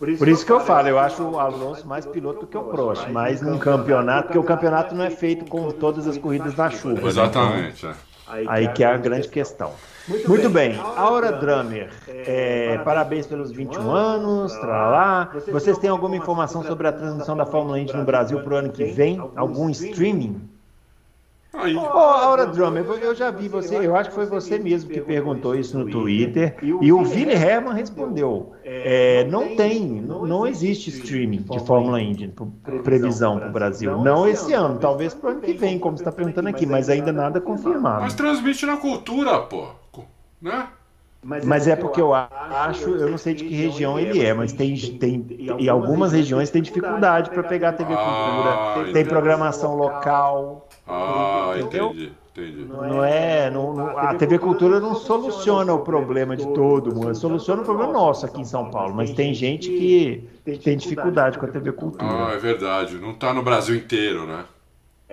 [0.03, 2.59] Por isso, Por isso que eu falo, eu acho o Alonso mais piloto do que
[2.59, 6.57] o Prost, mas num campeonato, porque o campeonato não é feito com todas as corridas
[6.57, 7.07] na chuva.
[7.07, 7.87] Exatamente.
[7.87, 7.95] Né?
[8.41, 9.71] Então, aí que é a grande questão.
[10.09, 10.71] Muito, Muito bem.
[10.71, 10.81] bem.
[10.97, 15.31] Aura Drummer, é, parabéns pelos 21 anos, tralá.
[15.53, 18.73] Vocês têm alguma informação sobre a transmissão da Fórmula Indy no Brasil para o ano
[18.73, 19.21] que vem?
[19.37, 20.52] Algum streaming?
[21.55, 21.77] Aí.
[21.77, 25.55] Oh, Aura Drummer, eu já vi você, eu acho que foi você mesmo que perguntou
[25.55, 31.61] isso no Twitter, e o Vini Herman respondeu: é, não tem, não, existe streaming de
[31.61, 32.33] Fórmula Indy,
[32.83, 33.99] previsão para o Brasil.
[33.99, 36.89] Não esse ano, talvez para o ano que vem, como você está perguntando aqui, mas
[36.89, 38.01] ainda nada confirmado.
[38.01, 39.83] Mas transmite na cultura, pô
[40.43, 40.69] né?
[41.25, 44.53] Mas, mas é porque eu acho, eu não sei de que região ele é, mas
[44.53, 49.77] tem, tem em algumas regiões tem dificuldade para pegar a TV ah, Cultura, tem programação
[49.77, 50.69] local.
[50.87, 52.13] Ah, entendi.
[52.35, 52.65] Entendi.
[52.65, 57.61] Não é, não, não, a TV Cultura não soluciona o problema de todo mundo, soluciona
[57.61, 60.31] o problema nosso aqui em São Paulo, mas tem gente que
[60.65, 62.11] tem dificuldade com a TV Cultura.
[62.11, 64.45] Ah, é verdade, não está no Brasil inteiro, né?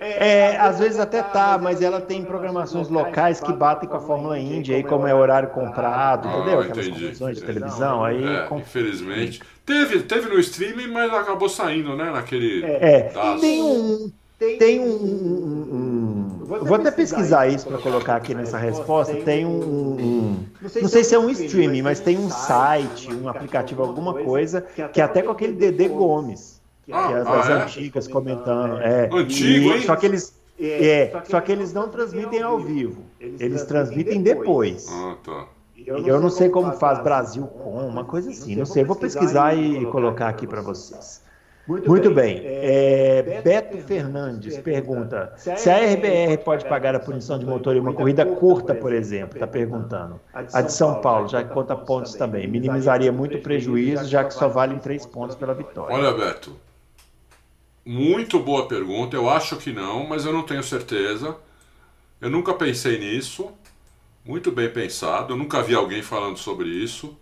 [0.01, 4.39] É, às vezes até tá, mas ela tem programações locais que batem com a Fórmula
[4.39, 6.59] Indy, aí como é horário comprado, ah, entendeu?
[6.61, 8.23] Aquelas entendi, de televisão, aí...
[8.23, 8.59] É, com...
[8.59, 9.41] Infelizmente.
[9.65, 12.63] Teve, teve no streaming, mas acabou saindo, né, naquele...
[12.63, 13.41] É, das...
[13.41, 14.09] tem um...
[14.39, 19.13] Tem um, um, um, Vou até pesquisar isso para colocar aqui nessa resposta.
[19.17, 20.45] Tem um,
[20.81, 24.61] Não sei se é um streaming, mas tem um site, um aplicativo, alguma coisa,
[24.93, 26.59] que é até com aquele Dedê Gomes
[26.91, 28.11] ah, é das ah, antigas é?
[28.11, 28.77] comentando.
[28.79, 29.09] É.
[29.11, 29.79] Antigo?
[29.81, 30.39] Só que eles.
[30.59, 33.03] É, só que eles não transmitem ao vivo.
[33.19, 34.87] Eles transmitem depois.
[34.89, 35.47] Ah, tá.
[35.85, 38.55] Eu não sei como faz Brasil com, uma coisa assim.
[38.55, 41.21] Não sei, vou pesquisar e colocar aqui para vocês.
[41.69, 42.41] Muito, bem.
[42.43, 47.93] É, Beto Fernandes pergunta: se a RBR pode pagar a punição de motor em uma
[47.93, 50.19] corrida curta, por exemplo, está perguntando.
[50.33, 52.47] A de São Paulo, já que conta pontos também.
[52.47, 55.95] Minimizaria muito o prejuízo, já que só valem três pontos pela vitória.
[55.95, 56.55] Olha, Beto,
[57.85, 59.15] muito boa pergunta.
[59.15, 61.35] Eu acho que não, mas eu não tenho certeza.
[62.19, 63.51] Eu nunca pensei nisso.
[64.25, 65.33] Muito bem pensado.
[65.33, 67.15] Eu nunca vi alguém falando sobre isso.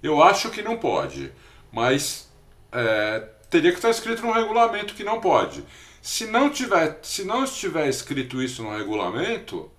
[0.00, 1.32] Eu acho que não pode,
[1.72, 2.28] mas
[2.72, 5.64] é, teria que estar escrito no regulamento que não pode.
[6.00, 9.70] Se não tiver, se não estiver escrito isso no regulamento,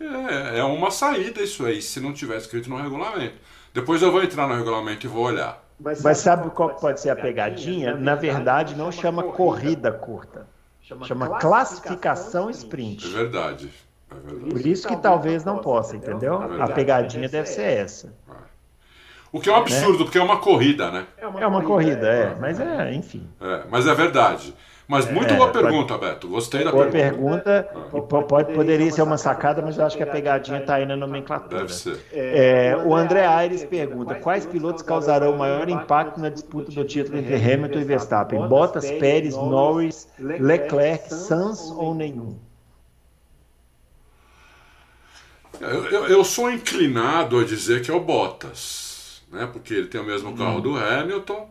[0.00, 1.80] é, é uma saída isso aí.
[1.80, 3.36] Se não tiver escrito no regulamento,
[3.72, 5.64] depois eu vou entrar no regulamento e vou olhar.
[5.78, 7.94] Mas, Mas sabe qual pode ser a pegadinha?
[7.94, 10.46] Na verdade, não chama corrida curta.
[11.04, 13.06] Chama classificação sprint.
[13.06, 13.70] É verdade.
[14.10, 14.50] É verdade.
[14.50, 16.40] Por isso que talvez não possa, entendeu?
[16.42, 18.14] É a pegadinha deve ser essa.
[19.32, 19.36] É.
[19.36, 20.04] O que é um absurdo, né?
[20.04, 21.06] porque é uma corrida, né?
[21.18, 22.34] É uma, é uma corrida, é.
[22.40, 23.26] Mas é, enfim.
[23.40, 24.54] É, mas é verdade.
[24.88, 26.12] Mas muito é, boa pergunta, pode...
[26.12, 26.28] Beto.
[26.28, 27.68] Gostei da boa pergunta.
[27.72, 28.22] pergunta.
[28.22, 31.62] Pode, poderia ser uma sacada, mas eu acho que a pegadinha está aí na nomenclatura.
[31.62, 31.98] Deve ser.
[32.12, 37.34] É, o André Aires pergunta: quais pilotos causarão maior impacto na disputa do título entre
[37.34, 38.46] Hamilton e Verstappen?
[38.46, 42.38] Bottas, Pérez, Norris, Leclerc, Sainz ou nenhum?
[45.60, 48.85] Eu, eu, eu, sou inclinado a dizer que é o Bottas,
[49.30, 49.48] né?
[49.52, 50.62] porque ele tem o mesmo carro hum.
[50.62, 51.50] do Hamilton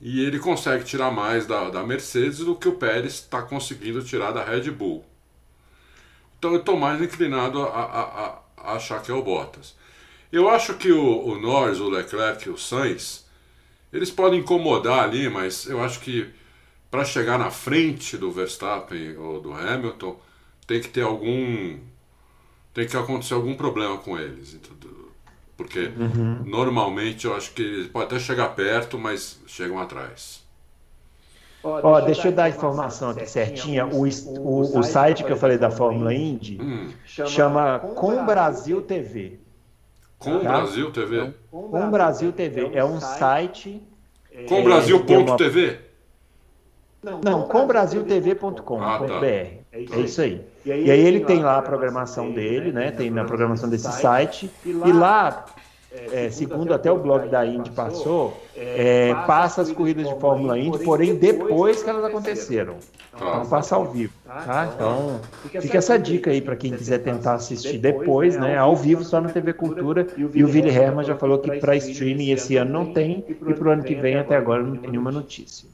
[0.00, 4.32] e ele consegue tirar mais da, da Mercedes do que o Pérez está conseguindo tirar
[4.32, 5.04] da Red Bull.
[6.38, 9.74] Então eu estou mais inclinado a, a, a, achar que é o Bottas.
[10.30, 13.24] Eu acho que o, o Norris, o Leclerc e o Sainz,
[13.92, 16.28] eles podem incomodar ali, mas eu acho que
[16.90, 20.20] para chegar na frente do Verstappen ou do Hamilton,
[20.66, 21.78] tem que ter algum.
[22.72, 24.56] tem que acontecer algum problema com eles.
[25.56, 26.42] Porque uhum.
[26.44, 30.42] normalmente eu acho que eles podem até chegar perto, mas chegam atrás.
[31.62, 33.86] Ó, oh, deixa, deixa eu dar a informação aqui certinha.
[33.86, 36.90] O, o, o, site que eu falei da Fórmula Indy hum.
[37.06, 39.38] chama Com Brasil TV.
[40.18, 40.60] Com tá?
[40.60, 41.34] Brasil TV?
[41.50, 42.70] Com Brasil TV.
[42.74, 43.82] É um site.
[44.48, 45.78] Com Brasil.tv?
[47.22, 48.82] Não, combrasiltv.com.br.
[48.82, 49.63] Ah, tá.
[49.74, 50.40] É isso aí.
[50.64, 52.90] E aí, ele tem lá a programação dele, né?
[52.90, 54.50] Tem na programação desse site.
[54.64, 55.44] E lá
[56.12, 60.80] é, segundo até o blog da Indy passou, é, passa as corridas de Fórmula Indy,
[60.80, 62.76] porém depois que elas aconteceram.
[63.14, 64.72] Então passa ao vivo, tá?
[64.74, 65.20] Então
[65.60, 68.58] fica essa dica aí para quem quiser tentar assistir depois, né?
[68.58, 70.06] Ao vivo só na TV Cultura.
[70.16, 73.68] E o Willi Herman já falou que para streaming esse ano não tem e para
[73.68, 75.68] o ano que vem até agora não tem nenhuma notícia.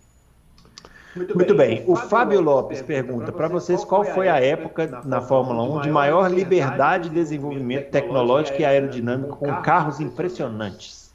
[1.14, 1.76] Muito, Muito bem.
[1.76, 1.84] bem.
[1.88, 6.30] O Fábio Lopes pergunta para vocês qual foi a época na Fórmula 1 de maior
[6.30, 11.12] liberdade de desenvolvimento tecnológico e aerodinâmico com carros impressionantes.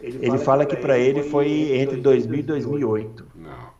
[0.00, 3.26] Ele fala que para ele foi entre 2000 e 2008.
[3.34, 3.76] Não.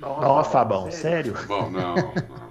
[0.00, 1.34] Nossa, Fabão, sério?
[1.46, 2.48] Bom, não, não.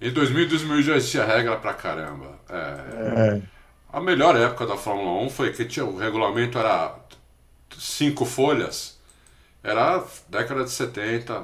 [0.00, 2.38] Em 2000 e 2000 já existia regra pra caramba.
[2.50, 3.42] É, é.
[3.90, 6.94] A melhor época da Fórmula 1 foi que tinha, o regulamento era
[7.78, 8.93] cinco folhas
[9.64, 11.42] era década de 70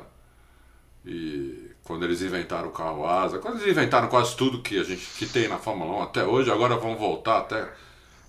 [1.06, 5.04] e quando eles inventaram o carro asa, quando eles inventaram quase tudo que a gente
[5.16, 7.66] que tem na Fórmula 1 até hoje, agora vão voltar até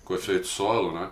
[0.06, 1.10] com efeito solo, né?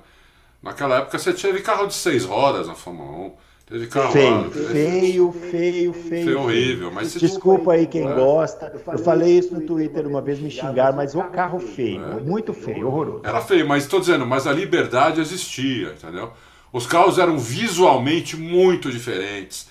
[0.64, 3.50] Naquela época você teve carro de seis rodas na Fórmula 1.
[3.66, 6.40] Teve carro feio, feio, feio, feio, feio.
[6.40, 8.14] horrível, mas Desculpa aí quem é.
[8.16, 8.74] gosta.
[8.92, 12.20] Eu falei isso no Twitter uma vez, me xingaram, mas o carro feio, é.
[12.20, 13.22] muito feio, horroroso.
[13.24, 16.34] Era feio, mas estou dizendo, mas a liberdade existia, entendeu?
[16.72, 19.68] Os carros eram visualmente muito diferentes.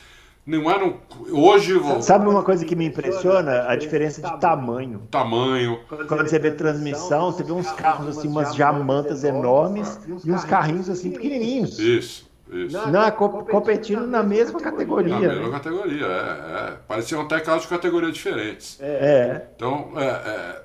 [0.49, 0.97] Não eram.
[1.31, 1.75] Hoje.
[2.01, 3.69] Sabe uma coisa que me impressiona?
[3.69, 5.03] A diferença de tamanho.
[5.11, 5.81] Tamanho.
[6.09, 10.89] Quando você vê transmissão, você vê uns carros assim, umas diamantas enormes e uns carrinhos
[10.89, 11.79] assim pequenininhos.
[11.79, 12.29] Isso.
[12.51, 12.79] Isso.
[12.89, 15.15] Não, competindo na mesma categoria.
[15.15, 15.51] Na mesma né?
[15.51, 16.77] categoria, é, é.
[16.89, 18.79] Pareciam até carros de categoria diferentes.
[18.81, 19.49] É.
[19.55, 20.63] Então, é, é,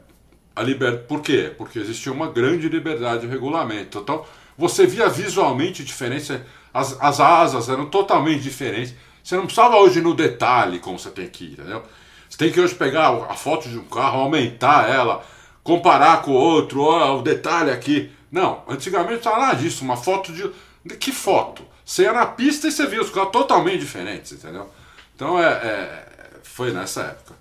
[0.56, 1.00] a liber...
[1.00, 1.52] por quê?
[1.58, 4.00] Porque existia uma grande liberdade de regulamento.
[4.00, 4.24] Então,
[4.58, 8.94] você via visualmente diferença, as, as asas eram totalmente diferentes.
[9.24, 11.84] Você não precisava hoje no detalhe como você tem aqui, entendeu?
[12.30, 15.24] Você tem que hoje pegar a foto de um carro, aumentar ela,
[15.64, 18.12] comparar com o outro, ó, o detalhe aqui.
[18.32, 20.50] Não, antigamente não era nada disso, uma foto de.
[20.84, 21.64] de que foto?
[21.86, 24.70] Você ia na pista e você via os carros totalmente diferentes, entendeu?
[25.16, 27.36] Então é, é foi nessa época.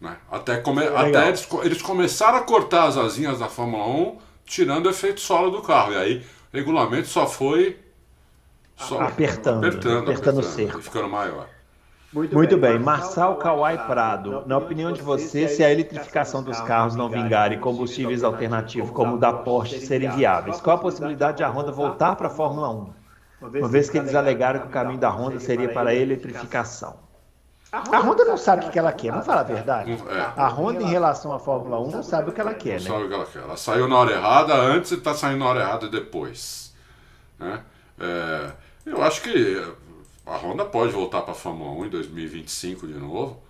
[0.00, 0.16] Né?
[0.30, 4.90] Até, come, até eles, eles começaram a cortar as asinhas da Fórmula 1, tirando o
[4.90, 5.92] efeito solo do carro.
[5.92, 7.78] E aí regulamento só foi
[8.76, 10.80] só apertando, apertando, apertando, o cerco.
[10.80, 11.48] Ficando maior.
[12.12, 12.80] Muito, Muito bem, bem.
[12.80, 17.58] Marçal Kawai Prado, na opinião de você, se a eletrificação dos carros não vingar e
[17.58, 22.14] combustíveis alternativos como o da Porsche serem viáveis, qual a possibilidade de a Honda voltar
[22.14, 22.94] para a Fórmula 1?
[23.58, 27.03] Uma vez que eles alegaram que o caminho da Honda seria para a eletrificação.
[27.74, 29.92] A Honda não sabe o que ela quer, vamos falar a verdade.
[29.92, 30.32] É.
[30.40, 32.90] A Honda, em relação à Fórmula 1, não sabe o que ela quer, não né?
[32.90, 33.42] sabe o que ela quer.
[33.42, 36.72] Ela saiu na hora errada antes e está saindo na hora errada depois.
[37.38, 37.60] Né?
[37.98, 38.52] É,
[38.86, 39.74] eu acho que
[40.24, 43.42] a Honda pode voltar para a Fórmula 1 em 2025 de novo,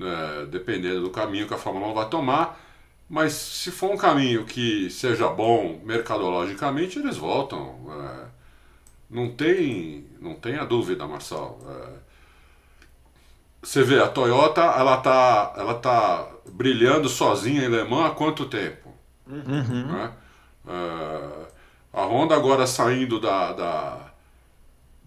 [0.00, 2.60] é, dependendo do caminho que a Fórmula 1 vai tomar.
[3.08, 7.76] Mas se for um caminho que seja bom mercadologicamente, eles voltam.
[7.90, 8.26] É,
[9.08, 11.58] não tem, não tenha dúvida, Marçal.
[11.68, 12.09] É,
[13.62, 18.46] você vê, a Toyota, ela tá, ela tá brilhando sozinha em Le Mans há quanto
[18.46, 18.92] tempo?
[19.26, 19.86] Uhum.
[19.86, 20.12] Né?
[20.64, 21.46] Uh,
[21.92, 24.12] a Honda agora saindo da, da,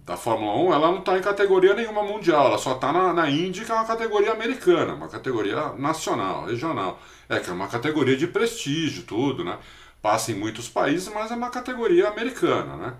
[0.05, 3.29] da Fórmula 1, ela não está em categoria nenhuma mundial, ela só está na, na
[3.29, 6.99] Indy, que é uma categoria americana, uma categoria nacional, regional.
[7.29, 9.57] É que é uma categoria de prestígio, tudo, né?
[10.01, 12.93] Passa em muitos países, mas é uma categoria americana, né?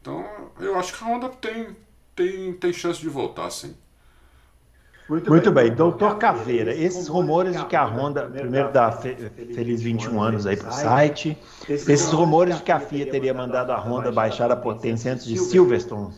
[0.00, 0.26] Então,
[0.58, 1.76] eu acho que a Honda tem,
[2.16, 3.76] tem, tem chance de voltar, sim.
[5.10, 5.66] Muito, Muito bem.
[5.66, 5.74] bem.
[5.74, 10.68] Doutor Caveira, esses rumores de que a Honda, primeiro dá feliz 21 anos aí para
[10.68, 11.36] o site,
[11.68, 15.36] esses rumores de que a FIA teria mandado a Honda baixar a potência antes de
[15.36, 16.14] Silverstone,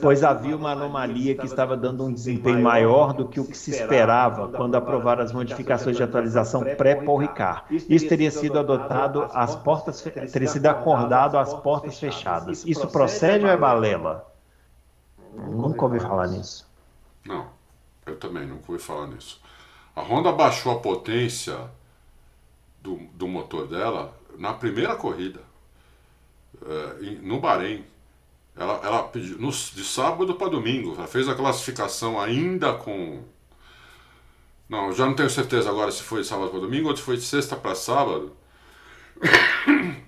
[0.00, 3.72] pois havia uma anomalia que estava dando um desempenho maior do que o que se
[3.72, 7.62] esperava quando aprovaram as modificações de atualização pré-Paul Ricard.
[7.88, 10.00] Isso teria sido adotado às portas,
[10.32, 12.64] teria sido acordado às portas fechadas.
[12.64, 14.24] Isso procede ou é balela?
[15.36, 16.68] Nunca ouvi falar nisso.
[17.26, 17.57] Não.
[18.08, 19.40] Eu também nunca ouvi falar nisso.
[19.94, 21.58] A Honda baixou a potência
[22.80, 25.40] do, do motor dela na primeira corrida,
[26.64, 27.84] é, no Bahrein.
[28.56, 30.94] Ela, ela pediu no, de sábado para domingo.
[30.96, 33.22] Ela fez a classificação ainda com.
[34.68, 37.16] Não, já não tenho certeza agora se foi de sábado para domingo ou se foi
[37.16, 38.36] de sexta para sábado.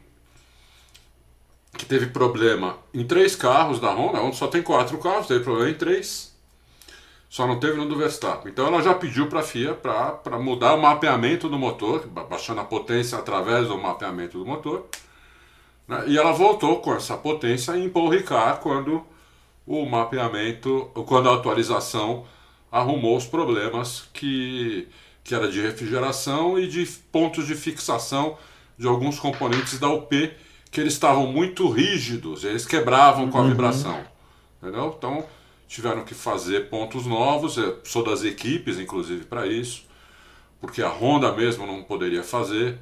[1.77, 5.71] que teve problema em três carros da Honda, onde só tem quatro carros, teve problema
[5.71, 6.30] em três.
[7.31, 8.51] Só não teve no do Verstappen.
[8.51, 12.65] Então ela já pediu para a FIA para mudar o mapeamento do motor, baixando a
[12.65, 14.87] potência através do mapeamento do motor.
[15.87, 16.07] Né?
[16.09, 19.07] E ela voltou com essa potência em Paul Ricard quando
[19.65, 22.27] o mapeamento, quando a atualização
[22.71, 24.89] arrumou os problemas que,
[25.23, 28.37] que era de refrigeração e de pontos de fixação
[28.77, 30.33] de alguns componentes da UP
[30.69, 33.51] que eles estavam muito rígidos, eles quebravam com a uhum.
[33.51, 34.01] vibração.
[34.61, 34.93] Entendeu?
[34.99, 35.25] Então
[35.71, 39.87] tiveram que fazer pontos novos, eu sou das equipes, inclusive, para isso,
[40.61, 42.77] porque a Honda mesmo não poderia fazer.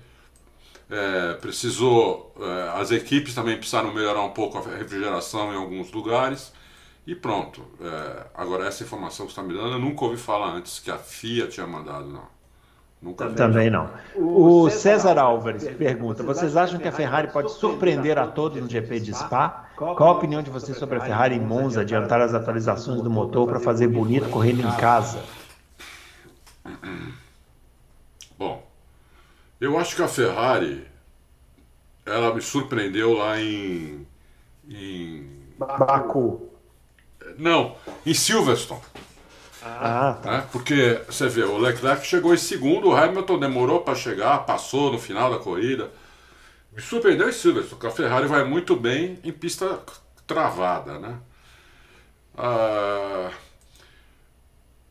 [0.90, 6.50] É, precisou, é, as equipes também precisaram melhorar um pouco a refrigeração em alguns lugares.
[7.06, 7.62] E pronto.
[7.78, 10.90] É, agora, essa informação que você está me dando, eu nunca ouvi falar antes que
[10.90, 12.26] a FIA tinha mandado, não.
[13.02, 13.90] Nunca Também não.
[14.16, 18.98] O César Álvares pergunta: vocês acham que a Ferrari pode surpreender a todos no GP
[18.98, 19.67] de Spa?
[19.78, 23.46] Qual a opinião de vocês sobre a Ferrari em Monza adiantar as atualizações do motor
[23.46, 25.22] para fazer bonito correndo em casa?
[28.36, 28.66] Bom,
[29.60, 30.84] eu acho que a Ferrari
[32.04, 34.04] ela me surpreendeu lá em,
[34.68, 36.48] em Baku.
[37.38, 38.80] Não, em Silverstone.
[39.62, 40.30] Ah, tá.
[40.32, 40.48] Né?
[40.50, 44.98] Porque você vê, o Leclerc chegou em segundo, o Hamilton demorou para chegar, passou no
[44.98, 45.88] final da corrida.
[46.78, 49.80] Me surpreendeu em Silverstone, porque a Ferrari vai muito bem em pista
[50.28, 51.18] travada, né?
[52.36, 53.32] Ah,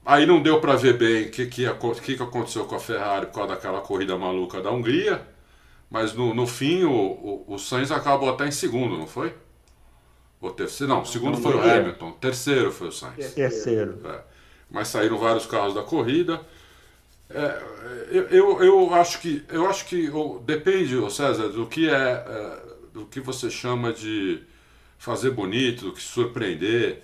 [0.05, 1.65] aí não deu para ver bem o que, que,
[2.01, 5.25] que, que aconteceu com a Ferrari por causa daquela corrida maluca da Hungria,
[5.89, 9.33] mas no, no fim o, o, o Sainz acabou até em segundo, não foi?
[10.41, 13.33] O terceiro, não, o segundo foi o Hamilton, terceiro foi o Sainz.
[13.33, 13.97] Terceiro.
[14.03, 14.19] É.
[14.69, 16.41] Mas saíram vários carros da corrida.
[17.29, 17.61] É,
[18.09, 20.09] eu, eu, acho que eu acho que
[20.45, 22.61] depende, César, do que é, é,
[22.93, 24.41] do que você chama de
[24.97, 27.03] fazer bonito, do que surpreender.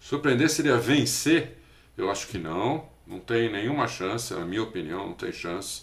[0.00, 1.58] Surpreender seria vencer?
[1.96, 2.88] Eu acho que não.
[3.06, 5.82] Não tem nenhuma chance, na minha opinião, não tem chance.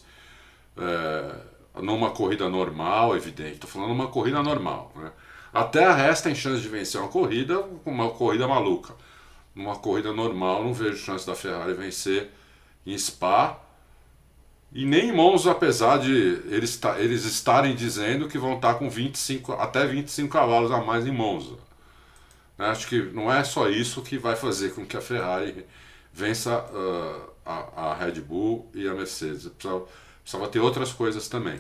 [0.78, 1.36] É,
[1.82, 3.54] numa corrida normal, evidente.
[3.54, 4.92] Estou falando numa corrida normal.
[4.96, 5.12] Né?
[5.54, 8.96] Até a resta tem chance de vencer uma corrida, uma corrida maluca.
[9.54, 12.30] Numa corrida normal, não vejo chance da Ferrari vencer
[12.86, 13.60] em Spa.
[14.74, 16.11] E nem em Monza, apesar de
[16.49, 21.11] eles, eles estarem dizendo que vão estar com 25, até 25 cavalos a mais em
[21.11, 21.57] Monza.
[22.57, 22.67] Né?
[22.67, 25.65] Acho que não é só isso que vai fazer com que a Ferrari
[26.13, 29.47] vença uh, a, a, Red Bull e a Mercedes.
[29.47, 29.86] Precisava,
[30.22, 31.59] precisava ter outras coisas também.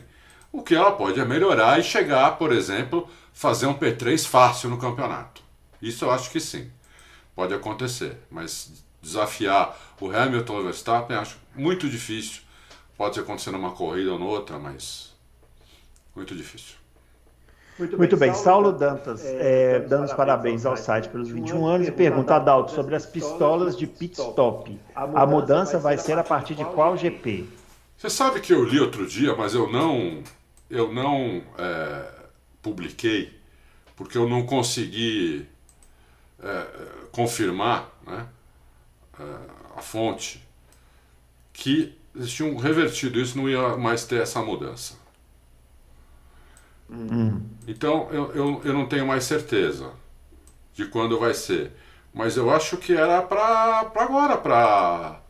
[0.51, 4.77] O que ela pode é melhorar e chegar, por exemplo, fazer um P3 fácil no
[4.77, 5.41] campeonato.
[5.81, 6.69] Isso eu acho que sim.
[7.35, 8.17] Pode acontecer.
[8.29, 12.41] Mas desafiar o Hamilton ou o Verstappen acho muito difícil.
[13.01, 15.11] Pode acontecer numa corrida ou noutra, mas
[16.15, 16.75] muito difícil.
[17.79, 18.31] Muito bem, Muito bem.
[18.31, 22.71] Saulo Dantas, é, é, dando os parabéns ao site pelos 21 anos e pergunta, Adalto,
[22.73, 24.79] sobre as pistolas de pit stop.
[24.93, 27.47] A mudança vai ser a partir de qual GP?
[27.97, 30.21] Você sabe que eu li outro dia, mas eu não,
[30.69, 32.05] eu não é,
[32.61, 33.35] publiquei,
[33.95, 35.47] porque eu não consegui
[36.39, 36.67] é,
[37.11, 38.27] confirmar né,
[39.19, 39.23] é,
[39.75, 40.47] a fonte,
[41.51, 44.95] que eles tinham revertido isso, não ia mais ter essa mudança.
[46.89, 47.41] Hum.
[47.67, 49.91] Então eu, eu, eu não tenho mais certeza
[50.73, 51.71] de quando vai ser.
[52.13, 55.21] Mas eu acho que era para agora, para.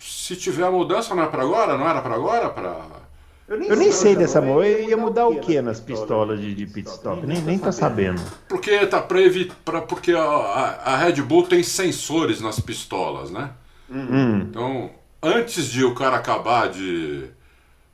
[0.00, 1.78] Se tiver a mudança, não é para agora?
[1.78, 2.50] Não era para agora?
[2.50, 3.04] Para
[3.46, 4.66] eu nem, eu nem sei, dessa moda.
[4.66, 7.26] Eu ia mudar o que nas pistolas de, de pit stop?
[7.26, 8.20] Nem, nem tô sabendo.
[8.48, 9.82] Porque tá pra evitar.
[9.82, 13.50] Porque a, a, Red Bull tem sensores nas pistolas, né?
[13.88, 14.40] Uhum.
[14.40, 14.90] Então,
[15.24, 17.28] antes de o cara acabar de.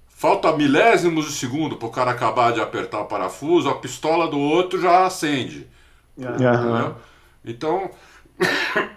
[0.08, 4.38] Falta milésimos de segundo para o cara acabar de apertar o parafuso, a pistola do
[4.38, 5.66] outro já acende.
[6.18, 6.94] Uhum.
[7.42, 7.90] Então,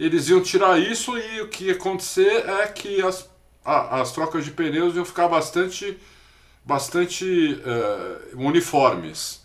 [0.00, 3.28] eles iam tirar isso e o que ia acontecer é que as
[3.64, 5.98] a, as trocas de pneus iam ficar bastante,
[6.64, 7.24] bastante
[7.64, 9.44] uh, uniformes.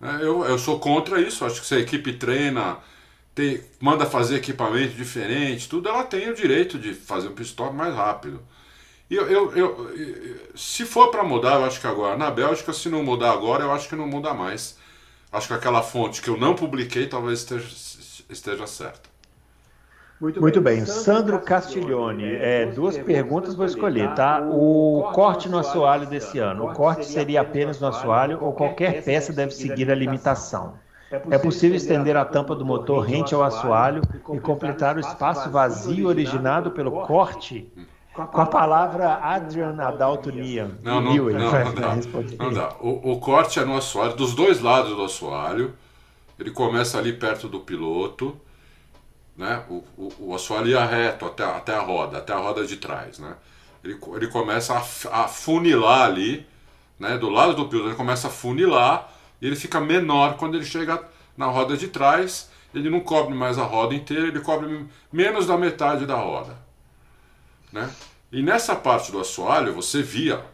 [0.00, 0.18] Né?
[0.20, 2.78] Eu, eu sou contra isso, acho que se a equipe treina,
[3.34, 7.94] tem, manda fazer equipamento diferente, tudo, ela tem o direito de fazer um pit mais
[7.94, 8.40] rápido.
[9.10, 9.90] E eu, eu, eu,
[10.54, 12.16] se for para mudar, eu acho que agora.
[12.16, 14.78] Na Bélgica, se não mudar agora, eu acho que não muda mais.
[15.30, 17.66] Acho que aquela fonte que eu não publiquei talvez esteja,
[18.30, 19.14] esteja certa.
[20.20, 20.76] Muito, Muito bem.
[20.76, 20.86] bem.
[20.86, 24.40] Sandro Castiglione, é, duas perguntas vou escolher, tá?
[24.40, 29.32] O corte no assoalho desse ano, o corte seria apenas no assoalho ou qualquer peça
[29.32, 30.78] deve seguir a limitação?
[31.30, 34.02] É possível estender a tampa do motor rente ao assoalho
[34.32, 37.70] e completar o espaço vazio originado pelo corte?
[38.12, 40.78] Com a palavra Adrian Adalto Nian.
[40.82, 41.96] Não, não, não, não, dá.
[42.38, 42.72] não dá.
[42.80, 45.74] O, o corte é no assoalho, dos dois lados do assoalho.
[46.38, 48.40] Ele começa ali perto do piloto
[49.36, 49.64] né?
[49.68, 53.18] O, o, o assoalho ia reto até, até a roda, até a roda de trás,
[53.18, 53.34] né?
[53.82, 56.46] Ele, ele começa a, a funilar ali,
[56.98, 57.18] né?
[57.18, 59.12] Do lado do piloto ele começa a funilar
[59.46, 61.02] ele fica menor quando ele chega
[61.36, 65.56] na roda de trás, ele não cobre mais a roda inteira, ele cobre menos da
[65.56, 66.56] metade da roda.
[67.72, 67.90] Né?
[68.32, 70.44] E nessa parte do assoalho você via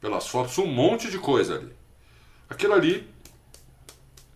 [0.00, 1.72] pelas fotos um monte de coisa ali.
[2.48, 3.08] Aquilo ali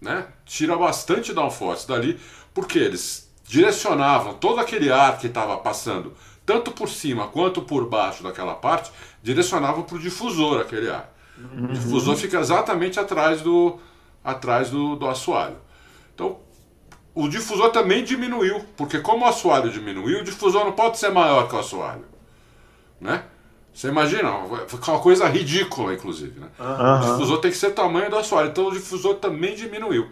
[0.01, 2.19] né, tira bastante downforce dali,
[2.53, 8.23] porque eles direcionavam todo aquele ar que estava passando, tanto por cima quanto por baixo
[8.23, 8.91] daquela parte,
[9.23, 11.13] direcionavam para o difusor aquele ar.
[11.39, 11.67] Uhum.
[11.67, 13.79] O difusor fica exatamente atrás do,
[14.25, 15.57] atrás do, do assoalho.
[16.15, 16.39] Então,
[17.15, 21.49] o difusor também diminuiu, porque como o assoalho diminuiu, o difusor não pode ser maior
[21.49, 22.05] que o assoalho.
[23.01, 23.23] Né?
[23.75, 24.33] Você imagina,
[24.67, 26.39] fica uma coisa ridícula, inclusive.
[26.41, 26.49] Né?
[26.59, 26.97] Uhum.
[26.97, 30.09] O difusor tem que ser tamanho do assoalho, então o difusor também diminuiu.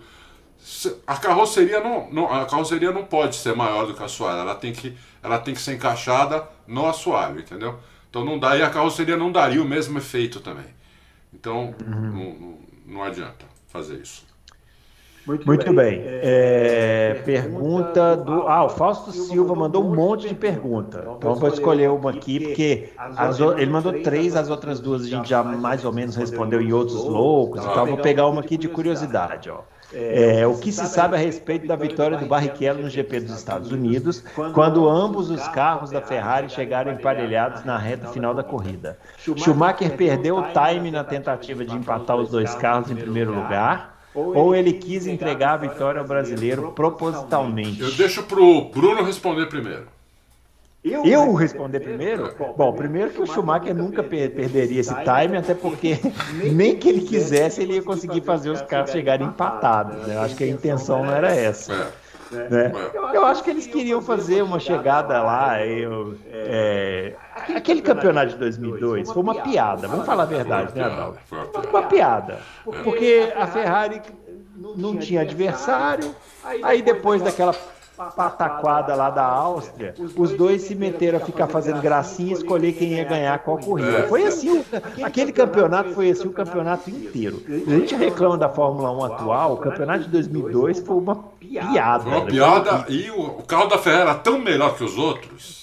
[1.07, 4.55] A carroceria não, não, a carroceria não pode ser maior do que o assoalho, ela
[4.55, 7.79] tem, que, ela tem que ser encaixada no assoalho, entendeu?
[8.11, 10.67] Então não dá, e a carroceria não daria o mesmo efeito também.
[11.33, 11.89] Então uhum.
[11.89, 14.30] não, não, não adianta fazer isso.
[15.27, 15.99] Muito, Muito bem.
[15.99, 16.03] bem.
[16.07, 18.49] É, é, pergunta do.
[18.49, 21.07] Ah, o Fausto Silva mandou um monte de pergunta.
[21.17, 25.29] Então vou escolher uma aqui, porque as, ele mandou três, as outras duas a gente
[25.29, 27.65] já mais ou menos respondeu em outros loucos.
[27.65, 29.51] Então vou pegar uma aqui de curiosidade.
[29.51, 29.61] Ó.
[29.93, 33.73] É, o que se sabe a respeito da vitória do Barrichello no GP dos Estados
[33.73, 34.23] Unidos,
[34.55, 38.97] quando ambos os carros da Ferrari chegaram emparelhados na reta final da corrida.
[39.19, 44.55] Schumacher perdeu o time na tentativa de empatar os dois carros em primeiro lugar ou
[44.55, 47.81] ele quis entregar a vitória ao brasileiro propositalmente?
[47.81, 49.87] Eu deixo pro Bruno responder primeiro.
[50.83, 52.35] Eu, eu responder primeiro?
[52.57, 55.99] Bom, primeiro que o Schumacher nunca per perderia esse time, até porque
[56.53, 60.07] nem que ele quisesse ele ia conseguir fazer os carros chegarem empatados.
[60.07, 60.17] Né?
[60.17, 61.75] Eu acho que a intenção não era essa.
[61.75, 61.93] É.
[62.31, 62.73] Né?
[63.13, 65.65] Eu acho que eles queriam fazer uma chegada lá.
[65.67, 67.15] Eu, é,
[67.55, 71.19] aquele campeonato de 2002 foi uma piada, vamos falar a verdade, né, Adalto?
[71.69, 72.39] Uma piada.
[72.65, 74.01] Porque a Ferrari
[74.77, 76.15] não tinha adversário,
[76.63, 77.55] aí depois daquela
[78.17, 82.95] pataquada lá da Áustria, os dois se meteram a ficar fazendo gracinha e escolher quem
[82.95, 84.07] ia ganhar qual corrida.
[84.09, 84.65] Foi assim,
[85.03, 87.43] aquele campeonato foi assim o campeonato inteiro.
[87.49, 92.09] A gente reclama da Fórmula 1 atual, o campeonato de 2002 foi uma piada.
[92.09, 95.61] Uma piada e o, carro da Ferrari era tão melhor que os outros.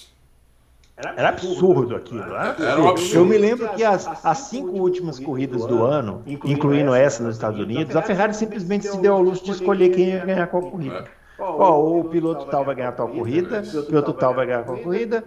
[0.96, 2.22] Era absurdo aquilo.
[2.22, 2.70] Era absurdo.
[2.70, 3.14] Era um absurdo.
[3.14, 7.60] Eu me lembro que as, as cinco últimas corridas do ano, incluindo essa nos Estados
[7.60, 11.06] Unidos, a Ferrari simplesmente se deu ao luxo de escolher quem ia ganhar qual corrida.
[11.38, 15.22] Ó, o piloto tal vai ganhar tal corrida, o piloto tal vai ganhar tal corrida.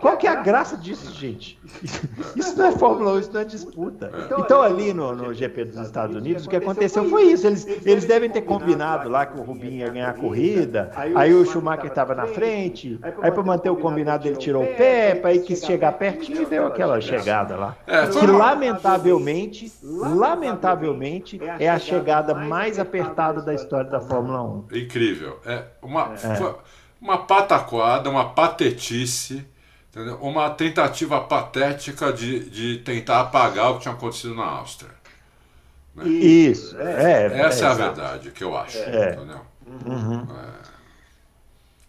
[0.00, 1.58] Qual que é a graça disso, gente?
[2.34, 4.10] Isso não é Fórmula 1, isso não é disputa.
[4.36, 7.46] Então, ali no, no GP dos Estados Unidos, o que aconteceu foi isso.
[7.46, 11.44] Eles, eles devem ter combinado lá que o Rubinho ia ganhar a corrida, aí o
[11.44, 15.64] Schumacher estava na frente, aí para manter o combinado ele tirou o pé, aí quis
[15.64, 17.76] chegar pertinho e deu aquela chegada lá.
[18.12, 24.64] Que lamentavelmente, lamentavelmente, é a chegada mais apertada da história da Fórmula 1.
[24.72, 25.40] Incrível incrível.
[25.44, 26.54] É uma, é.
[27.00, 29.46] uma pataquada, uma patetice,
[29.90, 30.18] entendeu?
[30.20, 34.90] uma tentativa patética de, de tentar apagar o que tinha acontecido na Áustria.
[35.94, 36.08] Né?
[36.08, 37.26] Isso, é.
[37.26, 38.78] é Essa é, é a verdade que eu acho.
[38.78, 39.14] É.
[39.14, 39.40] Entendeu?
[39.86, 40.26] Uhum.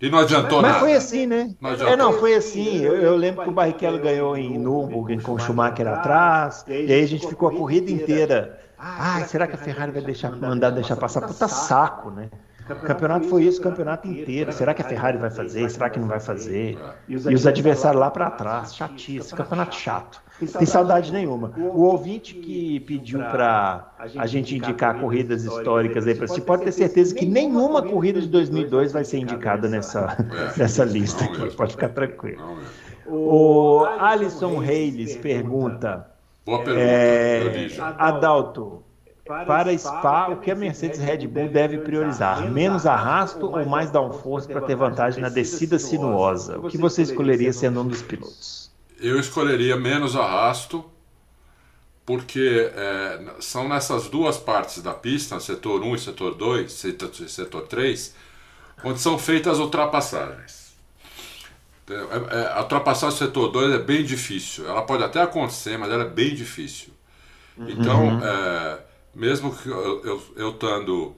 [0.01, 0.73] E não adiantou mas, nada.
[0.73, 1.53] Mas foi assim, né?
[1.59, 2.77] Não é, não, foi assim.
[2.77, 7.03] Eu, eu, lembro que o Barrichello ganhou em Nürburgring com o Schumacher atrás, e aí
[7.03, 8.59] a gente ficou a corrida inteira.
[8.77, 11.27] Ai, será que a Ferrari vai deixar, mandar deixar passar?
[11.27, 12.29] Puta saco, né?
[12.69, 14.51] O campeonato foi isso o campeonato inteiro.
[14.51, 15.69] Será que a Ferrari vai fazer?
[15.69, 16.77] Será que não vai fazer?
[17.07, 18.75] E os adversários lá para trás.
[18.75, 20.21] Chatice, campeonato chato.
[20.39, 21.51] Tem saudade nenhuma.
[21.57, 26.71] O ouvinte que pediu para a gente indicar corridas históricas aí para si, pode ter
[26.71, 30.15] certeza que nenhuma corrida de 2002 vai ser indicada nessa,
[30.55, 31.53] nessa lista aqui.
[31.55, 32.57] Pode ficar tranquilo.
[33.05, 36.07] O Alisson Reis pergunta.
[36.45, 36.81] Boa pergunta.
[36.81, 38.83] É, Adalto,
[39.29, 42.49] para Spa, o que a Mercedes Red Bull deve priorizar?
[42.49, 46.57] Menos arrasto ou mais downforce para ter vantagem na descida sinuosa?
[46.57, 48.71] O que você escolheria sendo um dos pilotos?
[48.99, 50.83] Eu escolheria menos arrasto,
[52.05, 57.61] porque é, são nessas duas partes da pista, setor 1 e setor 2, setor, setor
[57.67, 58.15] 3,
[58.83, 60.73] onde são feitas as ultrapassagens.
[61.87, 64.67] É, é, a ultrapassagem do setor 2 é bem difícil.
[64.67, 66.93] Ela pode até acontecer, mas ela é bem difícil.
[67.57, 68.23] Então, uhum.
[68.23, 68.79] é,
[69.13, 71.15] mesmo que eu estando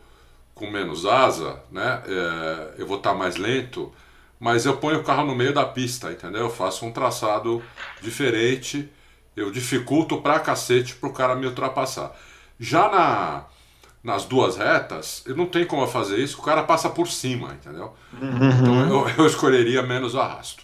[0.54, 3.92] com menos asa, né, é, eu vou estar tá mais lento,
[4.40, 6.42] mas eu ponho o carro no meio da pista, entendeu?
[6.42, 7.62] Eu faço um traçado
[8.02, 8.92] diferente,
[9.36, 12.12] eu dificulto pra cacete pro cara me ultrapassar.
[12.60, 13.44] Já na,
[14.04, 17.94] nas duas retas, eu não tem como fazer isso, o cara passa por cima, entendeu?
[18.20, 18.50] Uhum.
[18.50, 20.64] Então eu, eu, escolheria menos arrasto.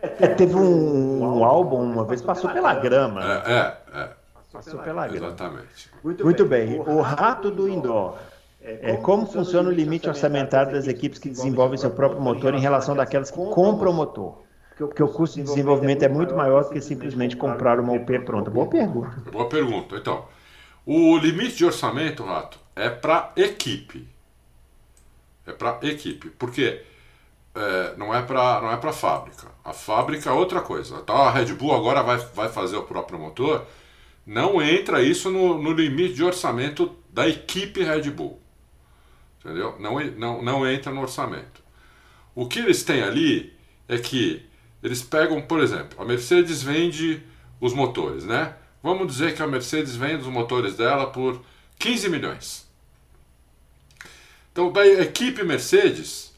[0.00, 3.22] É, teve um, um álbum uma vez passou pela grama.
[3.22, 3.76] É, é.
[4.00, 4.21] é.
[4.52, 5.26] Passou pela grama.
[5.28, 5.90] Exatamente.
[6.02, 6.66] Muito, Muito bem.
[6.66, 6.80] bem.
[6.80, 8.18] O rato do indoor.
[8.60, 12.94] É, como funciona o limite orçamentário das equipes que desenvolvem seu próprio motor em relação
[12.94, 14.42] daquelas que compram o motor?
[14.76, 18.50] Porque o custo de desenvolvimento é muito maior do que simplesmente comprar uma UP pronta.
[18.50, 19.30] Boa pergunta.
[19.30, 19.96] Boa pergunta.
[19.96, 20.24] Então,
[20.86, 24.08] o limite de orçamento, Rato, é para equipe.
[25.46, 26.30] É para equipe.
[26.30, 26.82] Porque
[27.54, 29.48] é, não é para não é para fábrica.
[29.64, 30.96] A fábrica é outra coisa.
[31.02, 33.66] Então a Red Bull agora vai, vai fazer o próprio motor.
[34.24, 38.40] Não entra isso no, no limite de orçamento da equipe Red Bull.
[39.40, 39.76] Entendeu?
[39.80, 41.62] Não, não, não entra no orçamento.
[42.34, 43.52] O que eles têm ali
[43.88, 44.44] é que
[44.82, 47.22] eles pegam, por exemplo, a Mercedes vende
[47.60, 48.56] os motores, né?
[48.82, 51.40] Vamos dizer que a Mercedes vende os motores dela por
[51.78, 52.68] 15 milhões.
[54.50, 56.34] Então, da equipe Mercedes,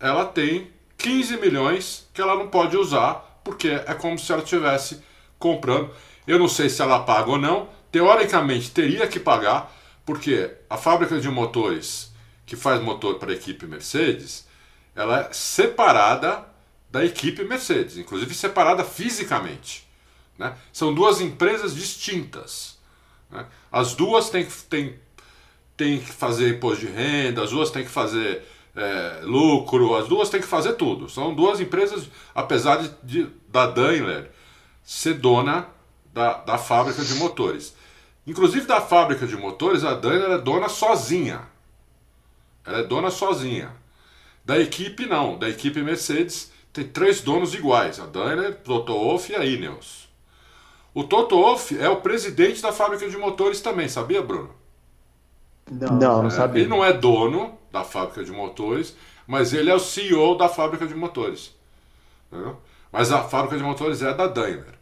[0.00, 0.68] ela tem
[0.98, 5.02] 15 milhões que ela não pode usar, porque é como se ela estivesse
[5.38, 5.90] comprando.
[6.26, 9.72] Eu não sei se ela paga ou não, teoricamente teria que pagar,
[10.04, 12.12] porque a fábrica de motores
[12.46, 14.46] que faz motor para a equipe Mercedes,
[14.94, 16.44] ela é separada
[16.90, 19.86] da equipe Mercedes, inclusive separada fisicamente.
[20.38, 20.54] Né?
[20.72, 22.78] São duas empresas distintas.
[23.30, 23.46] Né?
[23.70, 24.98] As duas têm, têm,
[25.76, 28.42] têm que fazer imposto de renda, as duas têm que fazer
[28.76, 31.08] é, lucro, as duas têm que fazer tudo.
[31.08, 34.30] São duas empresas, apesar de, de da Daimler
[34.82, 35.66] ser dona
[36.14, 37.74] da, da fábrica de motores.
[38.24, 41.42] Inclusive da fábrica de motores, a Daimler é dona sozinha.
[42.64, 43.70] Ela é dona sozinha.
[44.44, 45.36] Da equipe, não.
[45.36, 50.08] Da equipe Mercedes, tem três donos iguais: a Daimler, Toto Wolff e a Ineos.
[50.94, 54.50] O Toto Wolff é o presidente da fábrica de motores também, sabia, Bruno?
[55.68, 56.62] Não, não, não é, sabia.
[56.62, 58.96] Ele não é dono da fábrica de motores,
[59.26, 61.52] mas ele é o CEO da fábrica de motores.
[62.30, 62.56] Entendeu?
[62.92, 64.74] Mas a fábrica de motores é da Daimler.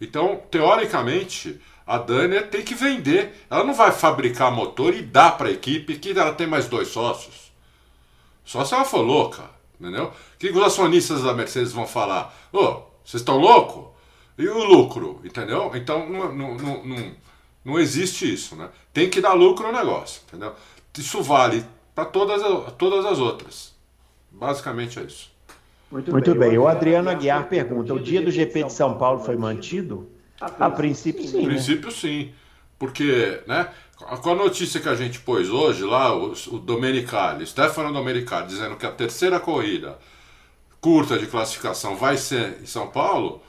[0.00, 3.46] Então, teoricamente, a Daimler tem que vender.
[3.48, 6.88] Ela não vai fabricar motor e dar para a equipe que ela tem mais dois
[6.88, 7.52] sócios.
[8.44, 10.06] Só se ela for louca, entendeu?
[10.06, 12.34] O que os acionistas da Mercedes vão falar?
[12.52, 13.86] Ô, oh, vocês estão loucos?
[14.38, 15.72] E o lucro, entendeu?
[15.74, 17.12] Então não, não, não,
[17.64, 18.68] não, existe isso, né?
[18.92, 20.54] Tem que dar lucro no negócio, entendeu?
[20.96, 22.42] Isso vale para todas,
[22.76, 23.74] todas as outras.
[24.30, 25.30] Basicamente é isso.
[25.90, 26.50] Muito, Muito bem.
[26.50, 26.58] bem.
[26.58, 30.10] O Adriano Aguiar pergunta: o dia do GP de São Paulo foi mantido?
[30.40, 31.38] A princípio, sim.
[31.38, 31.46] A né?
[31.48, 32.32] princípio, sim.
[32.78, 33.68] Porque, né?
[33.96, 38.76] Com a notícia que a gente pôs hoje lá, o, o Domenicali, Stefano Domenicali, dizendo
[38.76, 39.96] que a terceira corrida
[40.86, 43.42] curta de classificação vai ser em São Paulo,